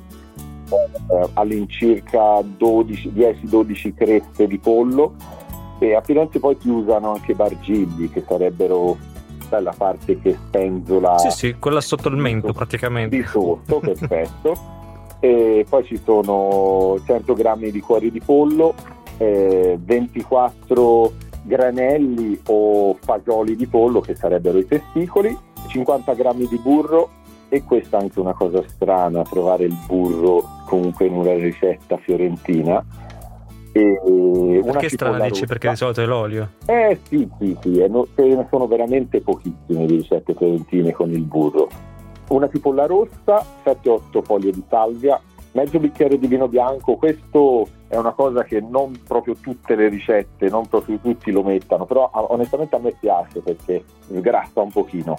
eh, 0.69 1.29
all'incirca 1.33 2.41
10-12 2.41 3.93
creste 3.93 4.47
di 4.47 4.57
pollo 4.57 5.15
e 5.79 5.95
a 5.95 6.01
Firenze 6.01 6.39
poi 6.39 6.57
si 6.59 6.69
usano 6.69 7.13
anche 7.13 7.35
bargilli 7.35 8.09
che 8.09 8.23
sarebbero 8.27 8.97
sai, 9.47 9.63
la 9.63 9.73
parte 9.75 10.19
che 10.19 10.37
spenzola 10.47 11.17
sì 11.17 11.29
sì 11.31 11.55
quella 11.59 11.81
sotto 11.81 12.09
il 12.09 12.17
mento 12.17 12.53
praticamente. 12.53 13.15
di 13.15 13.23
sotto 13.23 13.79
perfetto 13.79 14.75
e 15.19 15.65
poi 15.67 15.83
ci 15.83 15.99
sono 16.03 16.99
100 17.05 17.33
grammi 17.33 17.71
di 17.71 17.79
cuori 17.79 18.11
di 18.11 18.21
pollo 18.21 18.73
eh, 19.17 19.77
24 19.81 21.13
granelli 21.43 22.39
o 22.47 22.95
fagioli 22.99 23.55
di 23.55 23.65
pollo 23.67 24.01
che 24.01 24.15
sarebbero 24.15 24.57
i 24.57 24.67
testicoli 24.67 25.35
50 25.67 26.13
grammi 26.13 26.47
di 26.47 26.57
burro. 26.57 27.09
E 27.49 27.63
questa 27.63 27.97
è 27.97 28.01
anche 28.01 28.19
una 28.19 28.33
cosa 28.33 28.61
strana 28.67 29.23
trovare 29.23 29.63
il 29.63 29.77
burro 29.87 30.43
comunque 30.65 31.05
in 31.05 31.13
una 31.13 31.33
ricetta 31.33 31.95
fiorentina 31.95 32.83
e 33.71 34.61
perché 34.63 34.87
dici? 35.29 35.45
Perché 35.45 35.69
di 35.69 35.75
solito 35.75 36.01
è 36.01 36.05
l'olio? 36.05 36.49
Eh 36.65 36.99
sì, 37.07 37.29
sì, 37.39 37.57
sì, 37.61 37.85
no, 37.87 38.07
ce 38.15 38.23
ne 38.23 38.47
sono 38.49 38.67
veramente 38.67 39.21
pochissime 39.21 39.85
di 39.85 39.97
ricette 39.97 40.33
fiorentine 40.33 40.91
con 40.91 41.11
il 41.11 41.21
burro. 41.21 41.69
Una 42.29 42.49
cipolla 42.49 42.85
rossa, 42.85 43.45
7-8 43.63 44.23
foglie 44.23 44.51
di 44.51 44.63
salvia, 44.67 45.19
mezzo 45.53 45.79
bicchiere 45.79 46.19
di 46.19 46.27
vino 46.27 46.47
bianco, 46.47 46.95
questo 46.95 47.67
è 47.87 47.95
una 47.95 48.11
cosa 48.11 48.43
che 48.43 48.59
non 48.59 48.99
proprio 49.07 49.35
tutte 49.39 49.75
le 49.75 49.87
ricette, 49.87 50.49
non 50.49 50.67
proprio 50.67 50.99
tutti 50.99 51.31
lo 51.31 51.41
mettano, 51.41 51.85
però 51.85 52.09
onestamente 52.13 52.75
a 52.75 52.79
me 52.79 52.93
piace 52.99 53.39
perché 53.39 53.83
sgrassa 54.07 54.61
un 54.61 54.71
pochino. 54.71 55.17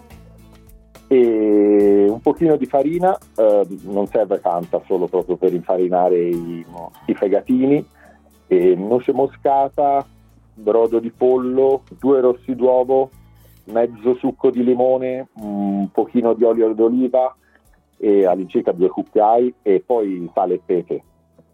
E 1.11 2.07
un 2.07 2.21
pochino 2.21 2.57
di 2.57 2.67
farina, 2.67 3.17
eh, 3.37 3.67
non 3.85 4.07
serve 4.09 4.41
tanta, 4.41 4.83
solo 4.87 5.07
proprio 5.07 5.37
per 5.37 5.55
infarinare 5.55 6.19
i, 6.19 6.65
i 7.07 7.15
fegatini, 7.15 7.83
e 8.49 8.75
noce 8.75 9.13
moscata, 9.13 10.05
brodo 10.55 10.99
di 10.99 11.11
pollo, 11.11 11.83
due 12.01 12.21
rossi 12.21 12.55
d'uovo, 12.57 13.11
mezzo 13.65 14.15
succo 14.15 14.51
di 14.51 14.65
limone, 14.65 15.29
un 15.35 15.89
pochino 15.93 16.33
di 16.33 16.43
olio 16.43 16.73
d'oliva 16.73 17.35
e 17.99 18.27
all'incirca 18.27 18.73
due 18.73 18.89
cucchiai 18.89 19.55
e 19.63 19.83
poi 19.85 20.29
sale 20.35 20.55
e 20.55 20.61
pepe. 20.65 21.03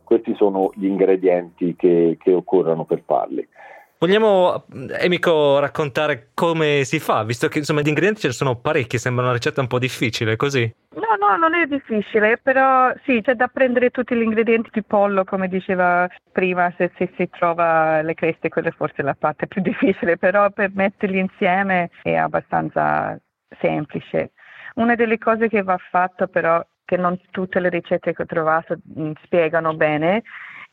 Questi 0.05 0.35
sono 0.35 0.71
gli 0.75 0.87
ingredienti 0.87 1.75
che, 1.77 2.17
che 2.21 2.33
occorrono 2.33 2.85
per 2.85 3.03
farli. 3.05 3.47
Vogliamo, 4.05 4.67
Emico, 4.99 5.59
raccontare 5.59 6.29
come 6.35 6.85
si 6.85 7.01
fa, 7.01 7.25
visto 7.25 7.49
che 7.49 7.57
insomma 7.57 7.81
di 7.81 7.89
ingredienti 7.89 8.21
ce 8.21 8.27
ne 8.27 8.33
sono 8.35 8.57
parecchi, 8.57 8.99
sembra 8.99 9.25
una 9.25 9.33
ricetta 9.33 9.63
un 9.63 9.67
po' 9.67 9.79
difficile, 9.79 10.37
così? 10.37 10.71
No, 10.91 11.17
no, 11.19 11.39
non 11.39 11.55
è 11.55 11.65
difficile, 11.65 12.37
però 12.37 12.93
sì, 13.07 13.23
c'è 13.23 13.35
da 13.35 13.49
prendere 13.49 13.89
tutti 13.89 14.15
gli 14.15 14.21
ingredienti 14.21 14.69
di 14.75 14.83
pollo, 14.83 15.25
come 15.25 15.49
diceva 15.49 16.07
prima, 16.31 16.71
se, 16.77 16.93
se 16.99 17.15
si 17.17 17.31
trova 17.31 18.03
le 18.03 18.13
creste, 18.13 18.51
quella 18.51 18.69
è 18.69 18.73
forse 18.73 19.01
la 19.01 19.17
parte 19.19 19.47
più 19.47 19.63
difficile, 19.65 20.19
però 20.19 20.51
per 20.51 20.71
metterli 20.75 21.19
insieme 21.19 21.89
è 22.03 22.15
abbastanza 22.15 23.19
semplice. 23.59 24.33
Una 24.75 24.97
delle 24.97 25.17
cose 25.17 25.49
che 25.49 25.63
va 25.63 25.79
fatta 25.79 26.27
però, 26.27 26.63
che 26.85 26.99
non 26.99 27.19
tutte 27.31 27.59
le 27.59 27.71
ricette 27.71 28.13
che 28.13 28.21
ho 28.21 28.27
trovato 28.27 28.77
mh, 28.85 29.13
spiegano 29.23 29.73
bene, 29.73 30.23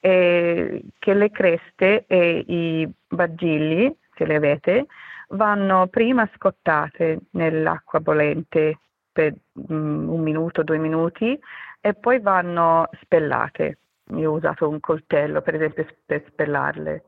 è 0.01 0.81
che 0.97 1.13
le 1.13 1.29
creste 1.29 2.05
e 2.07 2.43
i 2.47 2.89
bagilli, 3.07 3.95
se 4.15 4.25
le 4.25 4.35
avete, 4.35 4.87
vanno 5.29 5.87
prima 5.87 6.27
scottate 6.35 7.19
nell'acqua 7.31 7.99
bollente 7.99 8.79
per 9.11 9.33
mm, 9.71 10.09
un 10.09 10.21
minuto, 10.21 10.63
due 10.63 10.79
minuti 10.79 11.39
e 11.79 11.93
poi 11.93 12.19
vanno 12.19 12.89
spellate. 13.01 13.77
Io 14.15 14.31
ho 14.31 14.35
usato 14.35 14.67
un 14.67 14.79
coltello 14.79 15.41
per 15.41 15.55
esempio 15.55 15.85
per 16.05 16.23
spellarle. 16.27 17.03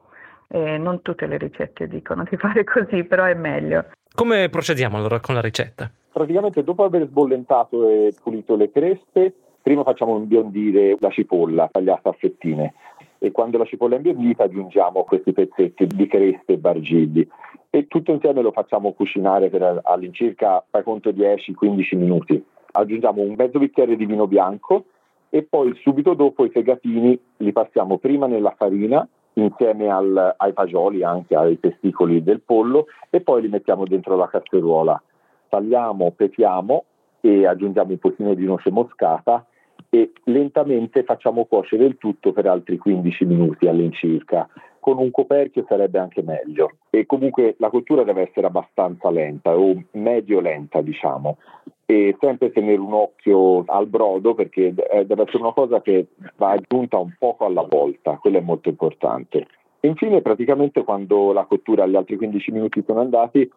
Eh, 0.49 0.77
non 0.77 1.01
tutte 1.01 1.25
le 1.25 1.37
ricette 1.37 1.87
dicono 1.87 2.23
di 2.29 2.37
fare 2.37 2.63
così, 2.63 3.03
però 3.03 3.25
è 3.25 3.33
meglio. 3.33 3.85
Come 4.13 4.49
procediamo 4.49 4.97
allora 4.97 5.19
con 5.19 5.33
la 5.33 5.41
ricetta? 5.41 5.89
Praticamente 6.11 6.63
dopo 6.63 6.83
aver 6.83 7.07
sbollentato 7.07 7.89
e 7.89 8.13
pulito 8.21 8.55
le 8.55 8.69
creste, 8.69 9.33
prima 9.63 9.83
facciamo 9.83 10.17
imbiondire 10.17 10.97
la 10.99 11.09
cipolla 11.09 11.69
tagliata 11.71 12.09
a 12.09 12.13
fettine 12.13 12.73
e 13.17 13.31
quando 13.31 13.57
la 13.57 13.63
cipolla 13.63 13.93
è 13.95 13.97
imbiondita 13.97 14.43
aggiungiamo 14.43 15.05
questi 15.05 15.31
pezzetti 15.31 15.87
di 15.87 16.05
creste 16.07 16.53
e 16.53 16.57
bargilli 16.57 17.25
e 17.69 17.87
tutto 17.87 18.11
insieme 18.11 18.41
lo 18.41 18.51
facciamo 18.51 18.91
cucinare 18.91 19.49
per 19.49 19.79
all'incirca, 19.81 20.63
fai 20.69 20.83
conto, 20.83 21.09
10-15 21.09 21.97
minuti. 21.97 22.45
Aggiungiamo 22.73 23.21
un 23.21 23.33
mezzo 23.35 23.57
bicchiere 23.57 23.95
di 23.95 24.05
vino 24.05 24.27
bianco 24.27 24.83
e 25.29 25.41
poi 25.41 25.73
subito 25.81 26.13
dopo 26.13 26.43
i 26.45 26.49
fegatini 26.49 27.19
li 27.37 27.51
passiamo 27.51 27.97
prima 27.97 28.27
nella 28.27 28.53
farina 28.55 29.07
insieme 29.35 29.89
al, 29.89 30.35
ai 30.37 30.51
fagioli, 30.51 31.03
anche 31.03 31.35
ai 31.35 31.59
testicoli 31.59 32.21
del 32.21 32.41
pollo 32.41 32.87
e 33.09 33.21
poi 33.21 33.41
li 33.41 33.47
mettiamo 33.47 33.85
dentro 33.85 34.17
la 34.17 34.27
casseruola. 34.27 35.01
Tagliamo, 35.49 36.11
petiamo 36.11 36.83
e 37.21 37.47
aggiungiamo 37.47 37.91
un 37.91 37.97
pochino 37.97 38.33
di 38.33 38.43
noce 38.43 38.69
moscata 38.69 39.45
e 39.93 40.11
lentamente 40.23 41.03
facciamo 41.03 41.45
cuocere 41.45 41.85
il 41.85 41.99
tutto 41.99 42.31
per 42.31 42.47
altri 42.47 42.79
15 42.79 43.25
minuti 43.25 43.67
all'incirca. 43.67 44.49
Con 44.79 44.97
un 44.97 45.11
coperchio 45.11 45.65
sarebbe 45.67 45.99
anche 45.99 46.23
meglio. 46.23 46.77
E 46.89 47.05
comunque 47.05 47.53
la 47.59 47.69
cottura 47.69 48.03
deve 48.03 48.23
essere 48.23 48.47
abbastanza 48.47 49.11
lenta 49.11 49.55
o 49.55 49.83
medio 49.91 50.39
lenta, 50.39 50.81
diciamo. 50.81 51.37
E 51.85 52.17
sempre 52.19 52.51
tenere 52.51 52.79
un 52.79 52.91
occhio 52.91 53.65
al 53.67 53.85
brodo 53.85 54.33
perché 54.33 54.73
deve 54.73 55.21
essere 55.21 55.37
una 55.37 55.53
cosa 55.53 55.79
che 55.79 56.07
va 56.37 56.49
aggiunta 56.49 56.97
un 56.97 57.13
poco 57.19 57.45
alla 57.45 57.67
volta, 57.69 58.17
quello 58.19 58.39
è 58.39 58.41
molto 58.41 58.69
importante. 58.69 59.45
Infine, 59.81 60.21
praticamente 60.21 60.83
quando 60.83 61.33
la 61.33 61.45
cottura 61.45 61.83
agli 61.83 61.95
altri 61.95 62.15
15 62.15 62.51
minuti 62.51 62.83
sono 62.83 63.01
andati, 63.01 63.47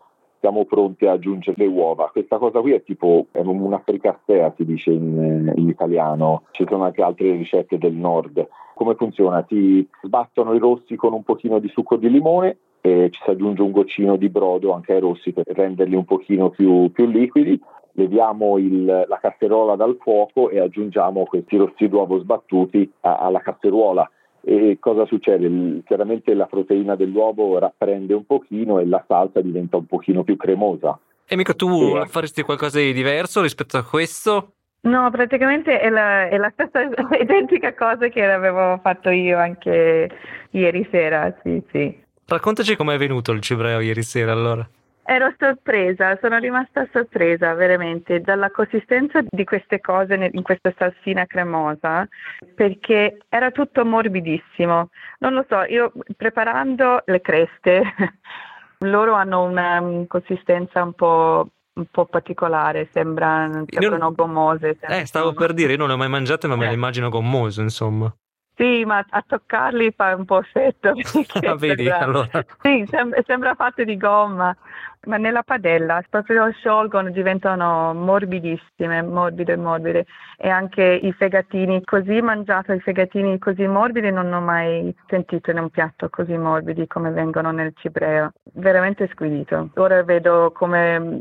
siamo 0.46 0.64
pronti 0.64 1.06
a 1.06 1.12
aggiungere 1.12 1.56
le 1.58 1.66
uova. 1.66 2.08
Questa 2.12 2.38
cosa 2.38 2.60
qui 2.60 2.72
è 2.72 2.82
tipo 2.84 3.26
è 3.32 3.40
una 3.40 3.82
fricassea, 3.84 4.54
si 4.56 4.64
dice 4.64 4.92
in, 4.92 5.52
in, 5.56 5.68
italiano. 5.68 6.44
Ci 6.52 6.64
sono 6.68 6.84
anche 6.84 7.02
altre 7.02 7.32
ricette 7.32 7.78
del 7.78 7.94
nord. 7.94 8.46
Come 8.74 8.94
funziona? 8.94 9.44
Si 9.48 9.86
sbattono 10.02 10.54
i 10.54 10.60
rossi 10.60 10.94
con 10.94 11.14
un 11.14 11.24
pochino 11.24 11.58
di 11.58 11.68
succo 11.68 11.96
di 11.96 12.08
limone 12.08 12.58
e 12.80 13.08
ci 13.10 13.20
si 13.24 13.30
aggiunge 13.30 13.62
un 13.62 13.72
goccino 13.72 14.14
di 14.14 14.28
brodo 14.28 14.72
anche 14.72 14.92
ai 14.92 15.00
rossi 15.00 15.32
per 15.32 15.46
renderli 15.48 15.96
un 15.96 16.04
pochino 16.04 16.50
più, 16.50 16.92
più 16.92 17.06
liquidi. 17.06 17.60
Leviamo 17.92 18.58
il, 18.58 18.84
la 18.84 19.18
casseruola 19.20 19.74
dal 19.74 19.96
fuoco 19.98 20.50
e 20.50 20.60
aggiungiamo 20.60 21.24
questi 21.24 21.56
rossi 21.56 21.88
d'uovo 21.88 22.20
sbattuti 22.20 22.88
a, 23.00 23.16
alla 23.16 23.40
casseruola 23.40 24.08
e 24.48 24.76
cosa 24.78 25.04
succede? 25.06 25.82
chiaramente 25.84 26.32
la 26.32 26.46
proteina 26.46 26.94
dell'uovo 26.94 27.58
rapprende 27.58 28.14
un 28.14 28.24
pochino 28.24 28.78
e 28.78 28.86
la 28.86 29.04
salsa 29.08 29.40
diventa 29.40 29.76
un 29.76 29.86
pochino 29.86 30.22
più 30.22 30.36
cremosa. 30.36 30.96
E 31.26 31.34
mica 31.34 31.52
tu 31.52 31.96
e... 31.96 32.06
faresti 32.06 32.42
qualcosa 32.42 32.78
di 32.78 32.92
diverso 32.92 33.42
rispetto 33.42 33.76
a 33.76 33.82
questo? 33.82 34.52
No, 34.82 35.10
praticamente 35.10 35.80
è 35.80 35.88
la, 35.88 36.28
è 36.28 36.36
la 36.36 36.52
stessa 36.54 36.80
identica 37.20 37.74
cosa 37.74 38.06
che 38.06 38.24
avevo 38.24 38.78
fatto 38.84 39.10
io 39.10 39.36
anche 39.36 40.10
ieri 40.50 40.86
sera, 40.92 41.36
sì, 41.42 41.60
sì. 41.72 42.04
Raccontaci 42.24 42.76
com'è 42.76 42.96
venuto 42.98 43.32
il 43.32 43.40
cibreo 43.40 43.80
ieri 43.80 44.02
sera 44.04 44.30
allora. 44.30 44.68
Ero 45.08 45.32
sorpresa, 45.38 46.18
sono 46.20 46.36
rimasta 46.38 46.88
sorpresa 46.92 47.54
veramente 47.54 48.20
dalla 48.20 48.50
consistenza 48.50 49.22
di 49.24 49.44
queste 49.44 49.80
cose 49.80 50.30
in 50.32 50.42
questa 50.42 50.74
salsina 50.76 51.26
cremosa 51.26 52.08
perché 52.56 53.18
era 53.28 53.52
tutto 53.52 53.84
morbidissimo. 53.84 54.88
Non 55.20 55.32
lo 55.32 55.46
so, 55.48 55.62
io 55.62 55.92
preparando 56.16 57.02
le 57.06 57.20
creste, 57.20 57.82
loro 58.78 59.14
hanno 59.14 59.44
una 59.44 59.80
um, 59.80 60.08
consistenza 60.08 60.82
un 60.82 60.92
po' 60.94 61.50
un 61.76 61.86
po' 61.90 62.06
particolare, 62.06 62.88
sembrano, 62.90 63.64
sembrano 63.68 64.04
non... 64.04 64.14
gommose. 64.14 64.76
Eh, 64.80 65.06
stavo 65.06 65.34
per 65.34 65.52
dire, 65.52 65.72
io 65.72 65.78
non 65.78 65.88
le 65.88 65.92
ho 65.92 65.98
mai 65.98 66.08
mangiate, 66.08 66.48
ma 66.48 66.54
eh. 66.54 66.56
me 66.56 66.66
le 66.66 66.74
immagino 66.74 67.10
gommose, 67.10 67.60
insomma. 67.60 68.12
Sì, 68.56 68.86
ma 68.86 69.04
a 69.06 69.24
toccarli 69.26 69.92
fa 69.94 70.16
un 70.16 70.24
po' 70.24 70.40
effetto. 70.40 70.94
Ah, 71.46 71.54
vedi, 71.54 71.84
sembra, 71.84 71.98
allora. 71.98 72.44
Sì, 72.62 72.86
sembra, 72.88 73.22
sembra 73.26 73.54
fatto 73.54 73.84
di 73.84 73.96
gomma, 73.98 74.56
ma 75.04 75.16
nella 75.18 75.42
padella 75.42 76.02
proprio 76.08 76.50
sciolgono, 76.52 77.10
diventano 77.10 77.92
morbidissime, 77.92 79.02
morbide, 79.02 79.56
morbide. 79.56 80.06
E 80.38 80.48
anche 80.48 80.82
i 80.82 81.12
fegatini, 81.12 81.84
così 81.84 82.20
mangiato, 82.22 82.72
i 82.72 82.80
fegatini 82.80 83.38
così 83.38 83.66
morbidi 83.66 84.10
non 84.10 84.32
ho 84.32 84.40
mai 84.40 84.94
sentito 85.06 85.50
in 85.50 85.58
un 85.58 85.68
piatto 85.68 86.08
così 86.08 86.36
morbidi 86.36 86.86
come 86.86 87.10
vengono 87.10 87.50
nel 87.50 87.72
cibreo. 87.76 88.32
Veramente 88.54 89.08
squisito. 89.12 89.68
Ora 89.74 90.02
vedo 90.02 90.50
come 90.52 91.20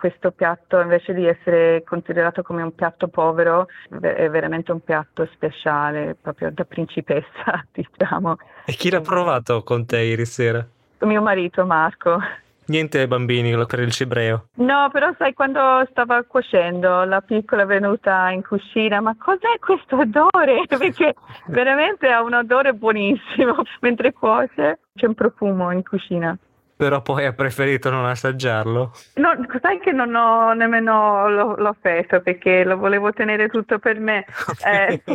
questo 0.00 0.30
piatto 0.30 0.80
invece 0.80 1.12
di 1.12 1.26
essere 1.26 1.84
considerato 1.84 2.42
come 2.42 2.62
un 2.62 2.74
piatto 2.74 3.08
povero 3.08 3.66
è 4.00 4.30
veramente 4.30 4.72
un 4.72 4.80
piatto 4.80 5.28
speciale, 5.34 6.16
proprio 6.18 6.50
da 6.50 6.64
principessa, 6.64 7.62
diciamo. 7.70 8.38
E 8.64 8.72
chi 8.72 8.90
l'ha 8.90 9.02
provato 9.02 9.62
con 9.62 9.84
te 9.84 9.98
ieri 9.98 10.24
sera? 10.24 10.66
Mio 11.00 11.20
marito 11.20 11.66
Marco. 11.66 12.18
Niente 12.66 13.06
bambini 13.08 13.52
per 13.66 13.80
il 13.80 13.90
cibreo. 13.90 14.46
No, 14.54 14.88
però 14.90 15.12
sai 15.18 15.34
quando 15.34 15.60
stava 15.90 16.22
cuocendo, 16.22 17.04
la 17.04 17.20
piccola 17.20 17.62
è 17.62 17.66
venuta 17.66 18.30
in 18.30 18.42
cucina, 18.42 19.00
ma 19.00 19.14
cos'è 19.18 19.58
questo 19.58 19.98
odore? 19.98 20.62
Perché 20.78 21.14
veramente 21.48 22.08
ha 22.08 22.22
un 22.22 22.34
odore 22.34 22.72
buonissimo 22.72 23.56
mentre 23.80 24.12
cuoce, 24.12 24.78
c'è 24.94 25.06
un 25.06 25.14
profumo 25.14 25.72
in 25.72 25.82
cucina 25.82 26.38
però 26.80 27.02
poi 27.02 27.26
ha 27.26 27.34
preferito 27.34 27.90
non 27.90 28.06
assaggiarlo. 28.06 28.92
No, 29.16 29.30
sai 29.60 29.78
che 29.80 29.92
non 29.92 30.14
ho 30.14 30.54
nemmeno 30.54 31.28
l'ho, 31.28 31.54
l'ho 31.56 31.76
fatto 31.78 32.22
perché 32.22 32.64
lo 32.64 32.78
volevo 32.78 33.12
tenere 33.12 33.48
tutto 33.48 33.78
per 33.78 34.00
me. 34.00 34.24
Eh, 34.70 35.02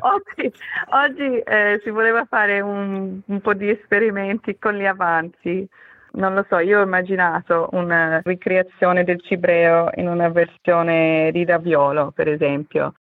oggi, 0.00 0.52
oggi 0.90 1.38
eh, 1.38 1.80
si 1.82 1.90
voleva 1.90 2.24
fare 2.26 2.60
un, 2.60 3.20
un 3.24 3.40
po' 3.40 3.54
di 3.54 3.68
esperimenti 3.68 4.58
con 4.58 4.74
gli 4.74 4.84
avanzi. 4.84 5.66
Non 6.12 6.34
lo 6.34 6.44
so, 6.48 6.58
io 6.58 6.80
ho 6.80 6.82
immaginato 6.82 7.68
una 7.72 8.20
ricreazione 8.22 9.04
del 9.04 9.20
cibreo 9.20 9.90
in 9.96 10.08
una 10.08 10.28
versione 10.28 11.30
di 11.32 11.44
raviolo, 11.44 12.12
per 12.14 12.28
esempio. 12.28 12.94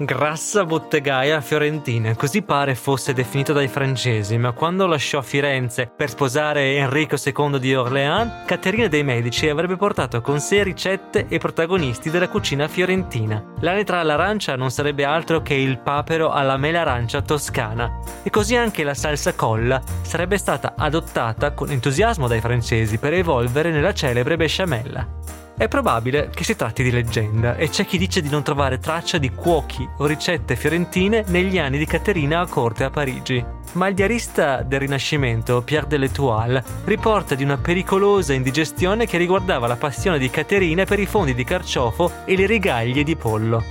Grassa 0.00 0.64
bottegaia 0.64 1.40
fiorentina, 1.40 2.14
così 2.14 2.42
pare 2.42 2.76
fosse 2.76 3.12
definito 3.12 3.52
dai 3.52 3.66
francesi, 3.66 4.38
ma 4.38 4.52
quando 4.52 4.86
lasciò 4.86 5.20
Firenze 5.22 5.90
per 5.92 6.08
sposare 6.08 6.76
Enrico 6.76 7.16
II 7.16 7.58
di 7.58 7.74
Orléans, 7.74 8.44
Caterina 8.46 8.86
dei 8.86 9.02
Medici 9.02 9.48
avrebbe 9.48 9.74
portato 9.74 10.20
con 10.20 10.38
sé 10.38 10.62
ricette 10.62 11.26
e 11.28 11.38
protagonisti 11.38 12.10
della 12.10 12.28
cucina 12.28 12.68
fiorentina. 12.68 13.42
L'anitra 13.58 13.98
all'arancia 13.98 14.54
non 14.54 14.70
sarebbe 14.70 15.02
altro 15.04 15.42
che 15.42 15.54
il 15.54 15.80
papero 15.80 16.30
alla 16.30 16.56
mela 16.56 16.82
arancia 16.82 17.20
toscana, 17.20 17.98
e 18.22 18.30
così 18.30 18.54
anche 18.54 18.84
la 18.84 18.94
salsa 18.94 19.34
colla 19.34 19.82
sarebbe 20.02 20.38
stata 20.38 20.74
adottata 20.76 21.50
con 21.50 21.72
entusiasmo 21.72 22.28
dai 22.28 22.40
francesi 22.40 22.98
per 22.98 23.14
evolvere 23.14 23.72
nella 23.72 23.92
celebre 23.92 24.36
besciamella. 24.36 25.47
È 25.58 25.66
probabile 25.66 26.30
che 26.32 26.44
si 26.44 26.54
tratti 26.54 26.84
di 26.84 26.92
leggenda 26.92 27.56
e 27.56 27.68
c'è 27.68 27.84
chi 27.84 27.98
dice 27.98 28.22
di 28.22 28.30
non 28.30 28.44
trovare 28.44 28.78
traccia 28.78 29.18
di 29.18 29.32
cuochi 29.32 29.86
o 29.96 30.06
ricette 30.06 30.54
fiorentine 30.54 31.24
negli 31.26 31.58
anni 31.58 31.78
di 31.78 31.84
Caterina 31.84 32.38
a 32.38 32.46
corte 32.46 32.84
a 32.84 32.90
Parigi. 32.90 33.44
Ma 33.72 33.88
il 33.88 33.94
diarista 33.96 34.62
del 34.62 34.78
Rinascimento, 34.78 35.60
Pierre 35.62 35.88
de 35.88 35.96
l'Etoile, 35.96 36.62
riporta 36.84 37.34
di 37.34 37.42
una 37.42 37.56
pericolosa 37.56 38.34
indigestione 38.34 39.04
che 39.04 39.18
riguardava 39.18 39.66
la 39.66 39.74
passione 39.74 40.20
di 40.20 40.30
Caterina 40.30 40.84
per 40.84 41.00
i 41.00 41.06
fondi 41.06 41.34
di 41.34 41.42
carciofo 41.42 42.24
e 42.24 42.36
le 42.36 42.46
rigaglie 42.46 43.02
di 43.02 43.16
pollo. 43.16 43.64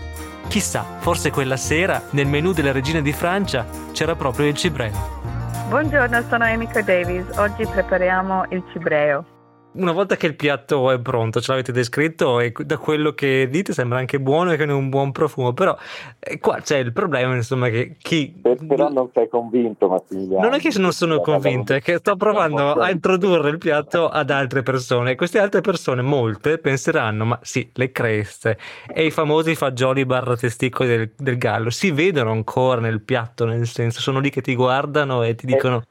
Chissà, 0.49 0.83
forse 0.99 1.31
quella 1.31 1.55
sera, 1.55 2.03
nel 2.09 2.27
menù 2.27 2.51
della 2.51 2.73
regina 2.73 2.99
di 2.99 3.13
Francia, 3.13 3.65
c'era 3.93 4.13
proprio 4.13 4.47
il 4.47 4.55
cibreo. 4.55 5.21
Buongiorno, 5.69 6.21
sono 6.27 6.45
Emica 6.45 6.81
Davis. 6.81 7.25
Oggi 7.37 7.65
prepariamo 7.65 8.47
il 8.49 8.61
cibreo. 8.73 9.36
Una 9.77 9.91
volta 9.91 10.15
che 10.15 10.27
il 10.27 10.35
piatto 10.35 10.91
è 10.91 10.99
pronto, 10.99 11.39
ce 11.39 11.51
l'avete 11.51 11.71
descritto 11.71 12.39
e 12.39 12.51
da 12.65 12.77
quello 12.77 13.13
che 13.13 13.47
dite 13.49 13.73
sembra 13.73 13.99
anche 13.99 14.19
buono 14.19 14.51
e 14.51 14.57
che 14.57 14.63
ha 14.63 14.73
un 14.73 14.89
buon 14.89 15.11
profumo, 15.11 15.53
però 15.53 15.75
eh, 16.19 16.39
qua 16.39 16.59
c'è 16.61 16.77
il 16.77 16.91
problema, 16.93 17.35
insomma, 17.35 17.69
che 17.69 17.95
chi... 17.99 18.41
Però 18.41 18.89
non 18.89 19.09
sei 19.13 19.29
convinto, 19.29 19.87
Massimiliano. 19.87 20.43
Non 20.43 20.53
è 20.55 20.59
che 20.59 20.71
non 20.77 20.91
sono 20.91 21.19
convinto, 21.19 21.73
è 21.73 21.81
che 21.81 21.97
sto 21.97 22.15
provando 22.15 22.73
a 22.73 22.89
introdurre 22.89 23.49
il 23.49 23.57
piatto 23.57 24.09
ad 24.09 24.29
altre 24.29 24.63
persone 24.63 25.11
e 25.11 25.15
queste 25.15 25.39
altre 25.39 25.61
persone, 25.61 26.01
molte, 26.01 26.57
penseranno, 26.57 27.25
ma 27.25 27.39
sì, 27.41 27.69
le 27.73 27.91
creste 27.91 28.57
e 28.87 29.05
i 29.05 29.11
famosi 29.11 29.55
fagioli 29.55 30.05
barra 30.05 30.35
testicoli 30.35 30.89
del, 30.89 31.11
del 31.15 31.37
gallo 31.37 31.69
si 31.69 31.91
vedono 31.91 32.31
ancora 32.31 32.81
nel 32.81 33.01
piatto, 33.01 33.45
nel 33.45 33.67
senso, 33.67 34.01
sono 34.01 34.19
lì 34.19 34.29
che 34.29 34.41
ti 34.41 34.55
guardano 34.55 35.23
e 35.23 35.35
ti 35.35 35.45
Eh, 35.45 35.53
dicono... 35.53 35.83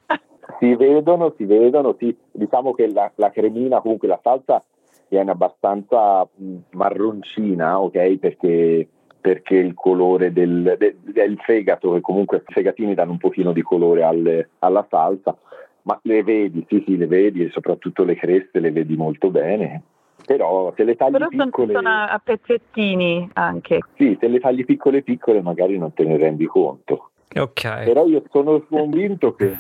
si 0.58 0.74
vedono, 0.74 1.32
si 1.36 1.44
vedono, 1.44 1.94
sì. 1.98 2.14
diciamo 2.32 2.72
che 2.72 2.88
la, 2.92 3.10
la 3.16 3.30
cremina, 3.30 3.80
comunque 3.80 4.08
la 4.08 4.20
salsa 4.22 4.62
viene 5.08 5.30
abbastanza 5.30 6.26
mh, 6.34 6.54
marroncina, 6.72 7.80
ok? 7.80 8.16
Perché, 8.18 8.88
perché 9.20 9.56
il 9.56 9.74
colore 9.74 10.32
del, 10.32 10.74
de- 10.78 10.96
del 11.00 11.38
fegato, 11.40 11.92
che 11.92 12.00
comunque 12.00 12.38
i 12.46 12.52
fegatini 12.52 12.94
danno 12.94 13.12
un 13.12 13.18
pochino 13.18 13.52
di 13.52 13.62
colore 13.62 14.02
alle- 14.02 14.50
alla 14.60 14.86
salsa, 14.88 15.36
ma 15.82 15.98
le 16.02 16.22
vedi, 16.24 16.64
sì, 16.68 16.82
sì, 16.86 16.96
le 16.96 17.06
vedi 17.06 17.44
e 17.44 17.50
soprattutto 17.50 18.02
le 18.04 18.16
creste 18.16 18.58
le 18.58 18.72
vedi 18.72 18.96
molto 18.96 19.30
bene. 19.30 19.82
Però 20.26 20.72
se 20.74 20.82
le 20.82 20.96
tagli 20.96 21.12
Però 21.12 21.28
piccole, 21.28 21.72
sono 21.74 21.88
a 21.88 22.20
pezzettini 22.22 23.30
anche. 23.34 23.80
sì, 23.96 24.16
se 24.18 24.26
le 24.26 24.40
tagli 24.40 24.64
piccole 24.64 25.02
piccole 25.02 25.40
magari 25.40 25.78
non 25.78 25.92
te 25.92 26.02
ne 26.02 26.16
rendi 26.16 26.46
conto. 26.46 27.10
Ok. 27.38 27.85
Però 27.85 28.07
io 28.07 28.22
sono 28.31 28.61
convinto 28.62 29.35
che 29.35 29.57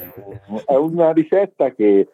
è 0.64 0.74
una 0.74 1.12
ricetta 1.12 1.70
che 1.70 2.08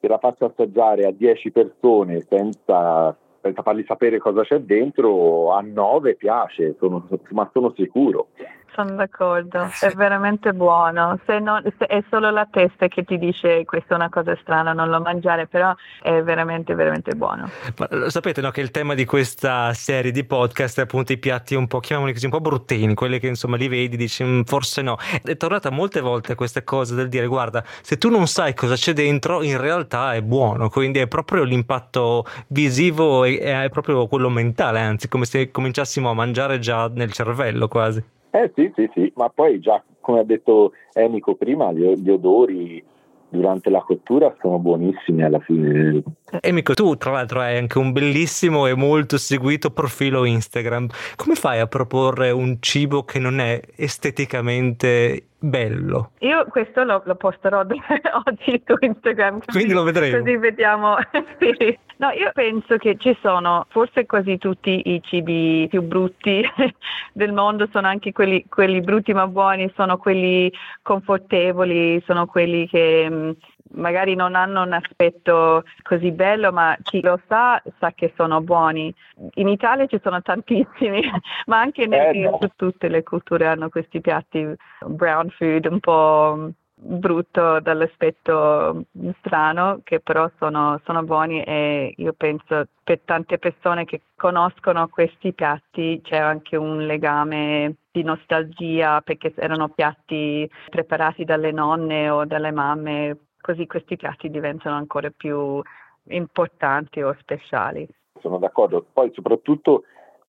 se 0.00 0.08
la 0.08 0.18
faccio 0.18 0.46
assaggiare 0.46 1.06
a 1.06 1.10
10 1.10 1.50
persone 1.50 2.24
senza, 2.28 3.16
senza 3.40 3.62
fargli 3.62 3.84
sapere 3.86 4.18
cosa 4.18 4.42
c'è 4.42 4.58
dentro, 4.60 5.52
a 5.52 5.60
9 5.60 6.14
piace, 6.14 6.76
sono- 6.78 7.06
ma 7.30 7.48
sono 7.52 7.72
sicuro. 7.76 8.28
Sono 8.74 8.94
d'accordo, 8.94 9.68
è 9.80 9.90
veramente 9.96 10.52
buono. 10.52 11.18
Se 11.26 11.40
non- 11.40 11.62
se 11.78 11.86
è 11.86 12.02
solo 12.10 12.30
la 12.30 12.46
testa 12.48 12.86
che 12.86 13.02
ti 13.02 13.18
dice 13.18 13.64
questa 13.64 13.94
è 13.94 13.96
una 13.96 14.08
cosa 14.08 14.36
strana, 14.40 14.72
non 14.72 14.88
lo 14.88 15.00
mangiare, 15.00 15.46
però 15.48 15.74
è 16.00 16.22
veramente, 16.22 16.74
veramente 16.74 17.14
buono. 17.16 17.50
Ma 17.76 18.08
sapete 18.08 18.40
no, 18.40 18.50
che 18.50 18.60
il 18.60 18.70
tema 18.70 18.94
di 18.94 19.04
questa 19.04 19.72
serie 19.74 20.12
di 20.12 20.22
podcast 20.22 20.78
è 20.78 20.82
appunto 20.82 21.12
i 21.12 21.18
piatti 21.18 21.56
un 21.56 21.66
po', 21.66 21.80
chiamiamoli 21.80 22.12
così, 22.12 22.26
un 22.26 22.30
po' 22.30 22.40
bruttini, 22.40 22.94
quelli 22.94 23.18
che 23.18 23.26
insomma 23.26 23.56
li 23.56 23.66
vedi, 23.66 23.96
dici 23.96 24.22
"Mm, 24.22 24.42
forse 24.42 24.80
no. 24.82 24.96
È 25.24 25.36
tornata 25.36 25.70
molte 25.70 26.00
volte 26.00 26.36
questa 26.36 26.62
cosa 26.62 26.94
del 26.94 27.08
dire 27.08 27.26
guarda, 27.26 27.64
se 27.82 27.98
tu 27.98 28.10
non 28.10 28.28
sai 28.28 28.54
cosa 28.54 28.74
c'è 28.76 28.92
dentro, 28.92 29.42
in 29.42 29.60
realtà 29.60 30.14
è 30.14 30.22
buono, 30.22 30.68
quindi 30.68 31.00
è 31.00 31.08
proprio 31.08 31.42
l'impatto 31.42 32.24
visivo 32.48 33.24
e 33.24 33.38
è 33.40 33.68
proprio 33.70 34.06
quello 34.06 34.28
mentale, 34.28 34.78
anzi 34.80 35.08
come 35.08 35.24
se 35.24 35.50
cominciassimo 35.50 36.08
a 36.10 36.14
mangiare 36.14 36.60
già 36.60 36.88
nel 36.94 37.10
cervello 37.12 37.66
quasi. 37.66 38.16
Eh 38.38 38.52
sì, 38.54 38.70
sì, 38.76 38.88
sì, 38.94 39.12
ma 39.16 39.28
poi 39.30 39.58
già 39.58 39.82
come 40.00 40.20
ha 40.20 40.24
detto 40.24 40.72
Enico 40.92 41.34
prima, 41.34 41.72
gli, 41.72 41.84
gli 41.96 42.08
odori 42.08 42.80
durante 43.28 43.68
la 43.68 43.80
cottura 43.80 44.32
sono 44.40 44.60
buonissimi 44.60 45.24
alla 45.24 45.40
fine. 45.40 46.04
E 46.40 46.52
Mico, 46.52 46.74
tu 46.74 46.94
tra 46.96 47.10
l'altro 47.12 47.40
hai 47.40 47.56
anche 47.56 47.78
un 47.78 47.92
bellissimo 47.92 48.66
e 48.66 48.74
molto 48.74 49.16
seguito 49.16 49.70
profilo 49.70 50.24
Instagram. 50.24 50.88
Come 51.16 51.34
fai 51.34 51.58
a 51.60 51.66
proporre 51.66 52.30
un 52.30 52.58
cibo 52.60 53.04
che 53.04 53.18
non 53.18 53.40
è 53.40 53.60
esteticamente 53.76 55.24
bello? 55.38 56.10
Io 56.20 56.44
questo 56.50 56.82
lo, 56.84 57.00
lo 57.04 57.14
posterò 57.14 57.60
oggi 57.64 58.62
su 58.66 58.74
Instagram. 58.78 59.38
così- 59.44 59.50
Quindi 59.58 59.72
lo 59.72 59.82
vedremo. 59.84 60.18
Così 60.18 60.36
vediamo. 60.36 60.96
Sì. 61.38 61.78
No, 61.98 62.10
io 62.10 62.30
penso 62.32 62.76
che 62.76 62.96
ci 62.96 63.16
sono 63.20 63.66
forse 63.70 64.06
quasi 64.06 64.38
tutti 64.38 64.82
i 64.84 65.00
cibi 65.02 65.66
più 65.68 65.82
brutti 65.82 66.42
del 67.12 67.32
mondo, 67.32 67.68
sono 67.72 67.88
anche 67.88 68.12
quelli, 68.12 68.44
quelli 68.48 68.80
brutti 68.80 69.12
ma 69.12 69.26
buoni, 69.26 69.72
sono 69.74 69.96
quelli 69.96 70.52
confortevoli, 70.82 72.00
sono 72.06 72.26
quelli 72.26 72.68
che 72.68 73.08
mh, 73.10 73.36
magari 73.72 74.14
non 74.14 74.34
hanno 74.34 74.62
un 74.62 74.72
aspetto 74.72 75.64
così 75.82 76.10
bello, 76.12 76.52
ma 76.52 76.76
chi 76.82 77.00
lo 77.00 77.20
sa 77.28 77.62
sa 77.78 77.92
che 77.92 78.12
sono 78.16 78.40
buoni. 78.40 78.94
In 79.34 79.48
Italia 79.48 79.86
ci 79.86 80.00
sono 80.02 80.20
tantissimi, 80.22 81.02
ma 81.46 81.60
anche 81.60 81.86
nel, 81.86 82.14
Eh, 82.14 82.20
no. 82.20 82.38
tutte 82.56 82.88
le 82.88 83.02
culture 83.02 83.46
hanno 83.46 83.68
questi 83.68 84.00
piatti 84.00 84.46
brown 84.84 85.28
food 85.30 85.66
un 85.66 85.80
po' 85.80 86.50
brutto 86.80 87.58
dall'aspetto 87.60 88.84
strano, 89.18 89.80
che 89.82 90.00
però 90.00 90.30
sono, 90.38 90.80
sono 90.84 91.02
buoni 91.02 91.42
e 91.42 91.92
io 91.96 92.12
penso 92.12 92.68
per 92.84 93.00
tante 93.04 93.38
persone 93.38 93.84
che 93.84 94.02
conoscono 94.14 94.88
questi 94.88 95.32
piatti 95.32 96.00
c'è 96.02 96.16
anche 96.16 96.56
un 96.56 96.86
legame 96.86 97.74
di 97.90 98.02
nostalgia 98.02 99.00
perché 99.00 99.32
erano 99.36 99.68
piatti 99.68 100.48
preparati 100.70 101.24
dalle 101.24 101.50
nonne 101.50 102.08
o 102.10 102.24
dalle 102.24 102.52
mamme, 102.52 103.16
così 103.40 103.66
questi 103.66 103.96
piatti 103.96 104.30
diventano 104.30 104.76
ancora 104.76 105.10
più 105.14 105.60
importanti 106.08 107.02
o 107.02 107.14
speciali. 107.20 107.86
Sono 108.20 108.38
d'accordo. 108.38 108.84
Poi 108.92 109.10
soprattutto 109.14 109.84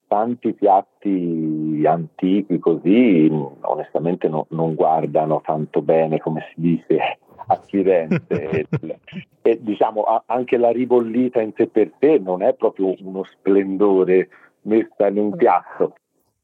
tanti 0.08 0.54
piatti 0.54 1.84
antichi 1.86 2.58
così 2.58 3.30
onestamente 3.62 4.28
no- 4.28 4.48
non 4.50 4.74
guardano 4.74 5.42
tanto 5.46 5.82
bene 5.84 6.20
come 6.20 6.48
si 6.50 6.62
dice 6.62 7.20
a 7.46 7.56
Firenze 7.68 8.66
e, 9.42 9.60
diciamo 9.62 10.02
a- 10.02 10.24
anche 10.26 10.58
la 10.58 10.72
ribollita 10.72 11.42
in 11.42 11.54
sé 11.56 11.68
per 11.68 11.92
sé 12.00 12.18
non 12.18 12.42
è 12.42 12.56
proprio 12.56 12.96
uno 13.02 13.24
splendore 13.24 14.30
messa 14.64 15.08
in 15.08 15.20
un 15.20 15.36
piatto 15.36 15.94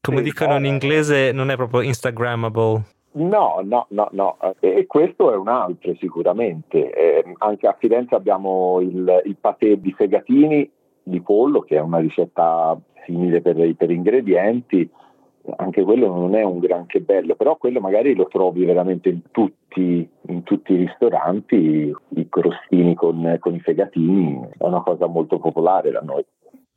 Come 0.00 0.22
dicono 0.22 0.56
in 0.56 0.64
eh. 0.64 0.68
inglese, 0.68 1.32
non 1.32 1.50
è 1.50 1.56
proprio 1.56 1.80
Instagrammable. 1.80 2.84
No, 3.16 3.60
no, 3.64 3.86
no, 3.90 4.08
no, 4.12 4.36
e 4.60 4.76
e 4.76 4.86
questo 4.86 5.32
è 5.32 5.36
un 5.36 5.48
altro 5.48 5.94
sicuramente. 5.94 6.92
Eh, 6.92 7.34
anche 7.38 7.66
a 7.66 7.74
Firenze 7.78 8.14
abbiamo 8.14 8.80
il, 8.80 9.22
il 9.24 9.36
patè 9.40 9.76
di 9.76 9.90
fegatini 9.92 10.70
di 11.02 11.20
pollo, 11.22 11.60
che 11.60 11.76
è 11.76 11.80
una 11.80 11.98
ricetta 11.98 12.78
simile 13.06 13.40
per, 13.40 13.74
per 13.74 13.90
ingredienti. 13.90 14.88
Anche 15.56 15.82
quello 15.84 16.08
non 16.08 16.34
è 16.34 16.42
un 16.42 16.58
granché 16.58 17.00
bello, 17.00 17.36
però 17.36 17.56
quello 17.56 17.80
magari 17.80 18.14
lo 18.14 18.26
trovi 18.26 18.64
veramente 18.64 19.08
in 19.08 19.22
tutti, 19.30 20.06
in 20.28 20.42
tutti 20.42 20.72
i 20.72 20.76
ristoranti, 20.76 21.94
i 22.08 22.28
crostini 22.28 22.94
con, 22.94 23.36
con 23.38 23.54
i 23.54 23.60
fegatini, 23.60 24.46
è 24.58 24.64
una 24.64 24.82
cosa 24.82 25.06
molto 25.06 25.38
popolare 25.38 25.90
da 25.90 26.00
noi. 26.00 26.24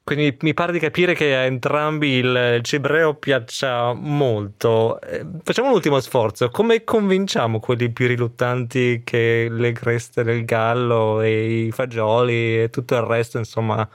Quindi 0.10 0.36
mi 0.42 0.56
pare 0.56 0.72
di 0.72 0.80
capire 0.80 1.14
che 1.14 1.36
a 1.36 1.42
entrambi 1.42 2.14
il 2.14 2.62
cibreo 2.64 3.14
piaccia 3.14 3.94
molto. 3.94 5.00
Eh, 5.02 5.24
Facciamo 5.44 5.68
un 5.68 5.76
ultimo 5.76 6.00
sforzo. 6.00 6.50
Come 6.50 6.84
convinciamo 6.84 7.60
quelli 7.60 7.92
più 7.92 8.08
riluttanti 8.08 9.04
che 9.06 9.48
le 9.52 9.72
creste 9.72 10.24
del 10.24 10.46
gallo 10.46 11.22
e 11.22 11.66
i 11.66 11.72
fagioli 11.72 12.64
e 12.64 12.70
tutto 12.72 12.96
il 12.96 13.02
resto, 13.02 13.38
insomma, 13.38 13.88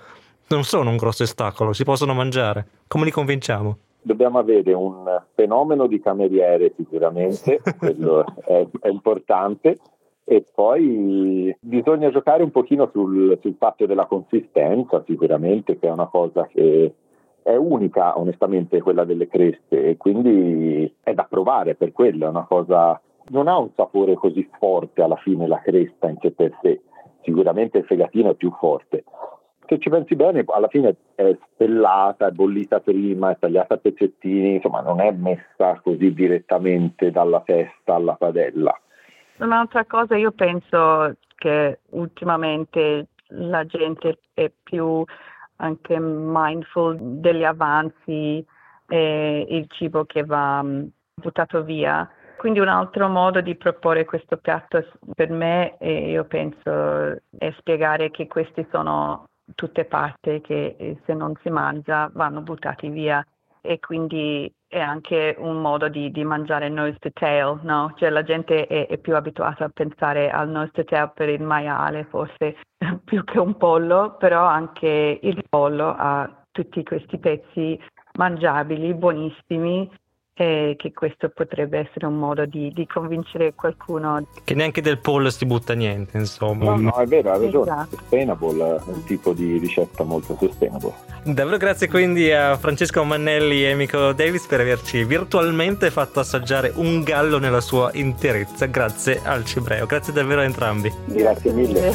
non 0.50 0.62
sono 0.62 0.90
un 0.90 0.96
grosso 0.96 1.24
ostacolo, 1.24 1.72
si 1.72 1.83
possono 1.83 2.14
mangiare? 2.14 2.64
Come 2.87 3.07
li 3.07 3.11
convinciamo? 3.11 3.79
Dobbiamo 4.00 4.38
avere 4.38 4.72
un 4.72 5.20
fenomeno 5.35 5.88
di 5.88 6.00
cameriere 6.00 6.74
sicuramente, 6.77 7.61
quello 7.77 8.24
è, 8.44 8.64
è 8.83 8.88
importante, 8.88 9.79
e 10.24 10.44
poi 10.54 11.54
bisogna 11.60 12.10
giocare 12.10 12.42
un 12.42 12.50
pochino 12.50 12.88
sul, 12.92 13.38
sul 13.42 13.56
fatto 13.58 13.84
della 13.87 14.06
consistenza, 14.06 15.04
sicuramente, 15.06 15.78
che 15.78 15.87
è 15.87 15.90
una 15.90 16.06
cosa 16.06 16.46
che 16.46 16.94
è 17.42 17.54
unica, 17.56 18.18
onestamente, 18.18 18.80
quella 18.80 19.04
delle 19.04 19.28
creste, 19.28 19.84
e 19.84 19.96
quindi 19.98 20.92
è 21.02 21.12
da 21.12 21.26
provare 21.28 21.74
per 21.74 21.92
quello, 21.92 22.26
è 22.26 22.28
una 22.28 22.46
cosa... 22.46 23.00
Non 23.26 23.48
ha 23.48 23.56
un 23.56 23.70
sapore 23.74 24.14
così 24.14 24.46
forte 24.58 25.00
alla 25.02 25.16
fine 25.16 25.46
la 25.46 25.60
cresta 25.60 26.08
in 26.08 26.18
sé 26.20 26.30
per 26.32 26.58
sé, 26.60 26.82
sicuramente 27.22 27.78
il 27.78 27.84
fegatino 27.84 28.30
è 28.30 28.34
più 28.34 28.50
forte. 28.58 29.04
Se 29.66 29.78
ci 29.78 29.88
pensi 29.88 30.14
bene, 30.14 30.44
alla 30.46 30.68
fine 30.68 30.96
è 31.14 31.34
spellata, 31.52 32.26
è 32.26 32.32
bollita 32.32 32.80
prima, 32.80 33.30
è 33.30 33.38
tagliata 33.38 33.74
a 33.74 33.78
pezzettini, 33.78 34.56
insomma 34.56 34.82
non 34.82 35.00
è 35.00 35.10
messa 35.12 35.80
così 35.82 36.12
direttamente 36.12 37.10
dalla 37.10 37.40
testa 37.40 37.94
alla 37.94 38.12
padella. 38.12 38.78
Un'altra 39.38 39.85
cosa, 39.85 40.16
io 40.16 40.33
penso 40.33 41.16
che 41.35 41.81
ultimamente 41.90 43.09
la 43.29 43.64
gente 43.64 44.18
è 44.33 44.51
più 44.62 45.05
anche 45.57 45.99
mindful 45.99 46.97
degli 46.99 47.44
avanzi 47.44 48.44
e 48.87 49.47
il 49.49 49.66
cibo 49.70 50.05
che 50.05 50.25
va 50.25 50.62
mh, 50.62 50.90
buttato 51.14 51.62
via. 51.62 52.09
Quindi 52.37 52.61
un 52.61 52.68
altro 52.68 53.09
modo 53.09 53.40
di 53.40 53.57
proporre 53.57 54.05
questo 54.05 54.37
piatto 54.37 54.85
per 55.14 55.31
me, 55.31 55.77
io 55.81 56.25
penso, 56.25 57.20
è 57.38 57.55
spiegare 57.59 58.11
che 58.11 58.27
questi 58.27 58.66
sono 58.70 59.27
tutte 59.55 59.85
parti 59.85 60.40
che 60.40 60.77
eh, 60.79 61.01
se 61.05 61.14
non 61.14 61.35
si 61.42 61.51
mangia 61.51 62.11
vanno 62.12 62.40
buttati 62.40 62.88
via 62.88 63.25
e 63.64 63.81
quindi 63.81 64.53
è 64.68 64.79
anche 64.79 65.35
un 65.38 65.61
modo 65.62 65.88
di, 65.88 66.11
di 66.11 66.22
mangiare 66.22 66.68
nose 66.68 66.98
to 66.98 67.11
tail, 67.12 67.61
no? 67.62 67.94
Cioè 67.96 68.11
la 68.11 68.22
gente 68.22 68.66
è, 68.66 68.87
è, 68.87 68.98
più 68.98 69.16
abituata 69.16 69.64
a 69.64 69.70
pensare 69.72 70.31
al 70.31 70.50
nose 70.50 70.70
to 70.72 70.85
tail 70.85 71.12
per 71.14 71.31
il 71.31 71.42
maiale 71.42 72.05
forse 72.05 72.57
più 73.05 73.24
che 73.24 73.38
un 73.38 73.57
pollo, 73.57 74.16
però 74.18 74.44
anche 74.44 75.18
il 75.22 75.42
pollo 75.48 75.94
ha 75.96 76.44
tutti 76.50 76.83
questi 76.85 77.18
pezzi 77.18 77.81
mangiabili, 78.18 78.92
buonissimi 78.94 79.90
e 80.37 80.75
che 80.77 80.92
questo 80.92 81.29
potrebbe 81.29 81.79
essere 81.79 82.07
un 82.07 82.18
modo 82.18 82.44
di, 82.44 82.73
di, 82.75 82.87
convincere 82.87 83.55
qualcuno. 83.55 84.27
Che 84.42 84.55
neanche 84.55 84.81
del 84.81 84.99
pollo 84.99 85.31
si 85.31 85.47
butta 85.47 85.75
niente, 85.75 86.18
insomma. 86.18 86.75
No, 86.75 86.77
no, 86.77 86.94
è 86.97 87.07
vero, 87.07 87.31
ha 87.31 87.38
ragione. 87.38 87.70
Esatto. 87.70 87.97
Sustainable 87.97 88.77
è 88.77 88.81
un 88.87 89.05
tipo 89.05 89.33
di 89.33 89.59
ricetta 89.59 90.03
molto 90.03 90.37
sustainable. 90.37 90.92
Davvero 91.23 91.57
grazie 91.57 91.88
quindi 91.88 92.33
a 92.33 92.57
Francesco 92.57 93.05
Mannelli 93.05 93.64
e 93.64 93.75
Mico 93.75 94.12
Davis 94.12 94.47
per 94.47 94.61
averci 94.61 95.05
virtualmente 95.05 95.90
fatto 95.90 96.18
assaggiare 96.20 96.73
un 96.75 97.05
gallo 97.05 97.38
nella 97.38 97.61
sua 97.61 97.90
interezza. 97.94 98.66
Grazie 98.66 99.20
al 99.23 99.44
Cibreo. 99.44 99.87
Grazie 99.87 100.12
davvero 100.12 100.40
a 100.40 100.44
entrambi. 100.44 100.92
Grazie 101.07 101.53
mille. 101.53 101.92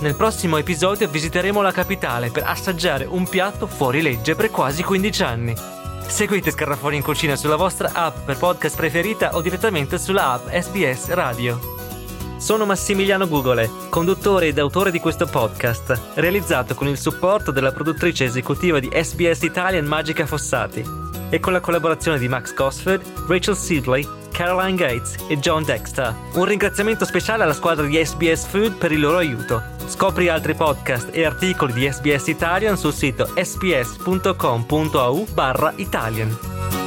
Nel 0.00 0.16
prossimo 0.16 0.56
episodio 0.56 1.08
visiteremo 1.08 1.62
la 1.62 1.72
capitale 1.72 2.30
per 2.30 2.42
assaggiare 2.46 3.04
un 3.04 3.26
piatto 3.28 3.66
fuori 3.66 4.02
legge 4.02 4.34
per 4.34 4.50
quasi 4.50 4.82
15 4.82 5.22
anni. 5.22 5.73
Seguite 6.06 6.50
Scarrafoni 6.50 6.96
in 6.96 7.02
cucina 7.02 7.36
sulla 7.36 7.56
vostra 7.56 7.90
app 7.92 8.18
per 8.24 8.36
podcast 8.36 8.76
preferita 8.76 9.34
o 9.34 9.40
direttamente 9.40 9.98
sulla 9.98 10.32
app 10.32 10.48
SBS 10.48 11.08
Radio. 11.08 11.72
Sono 12.36 12.66
Massimiliano 12.66 13.26
Gugole, 13.26 13.70
conduttore 13.88 14.48
ed 14.48 14.58
autore 14.58 14.90
di 14.90 15.00
questo 15.00 15.26
podcast, 15.26 16.12
realizzato 16.14 16.74
con 16.74 16.88
il 16.88 16.98
supporto 16.98 17.50
della 17.50 17.72
produttrice 17.72 18.24
esecutiva 18.24 18.78
di 18.78 18.90
SBS 18.92 19.42
Italian 19.42 19.86
Magica 19.86 20.26
Fossati 20.26 20.84
e 21.30 21.40
con 21.40 21.52
la 21.52 21.60
collaborazione 21.60 22.18
di 22.18 22.28
Max 22.28 22.54
Gosford, 22.54 23.02
Rachel 23.26 23.56
Sidley, 23.56 24.06
Caroline 24.30 24.76
Gates 24.76 25.16
e 25.28 25.38
John 25.38 25.64
Dexter. 25.64 26.14
Un 26.34 26.44
ringraziamento 26.44 27.04
speciale 27.04 27.44
alla 27.44 27.54
squadra 27.54 27.86
di 27.86 28.04
SBS 28.04 28.46
Food 28.46 28.74
per 28.74 28.92
il 28.92 29.00
loro 29.00 29.16
aiuto. 29.16 29.73
Scopri 29.86 30.28
altri 30.28 30.54
podcast 30.54 31.10
e 31.12 31.24
articoli 31.24 31.72
di 31.72 31.90
SBS 31.90 32.26
Italian 32.28 32.76
sul 32.76 32.92
sito 32.92 33.32
sbs.com.au 33.34 35.26
barra 35.34 35.72
Italian. 35.76 36.83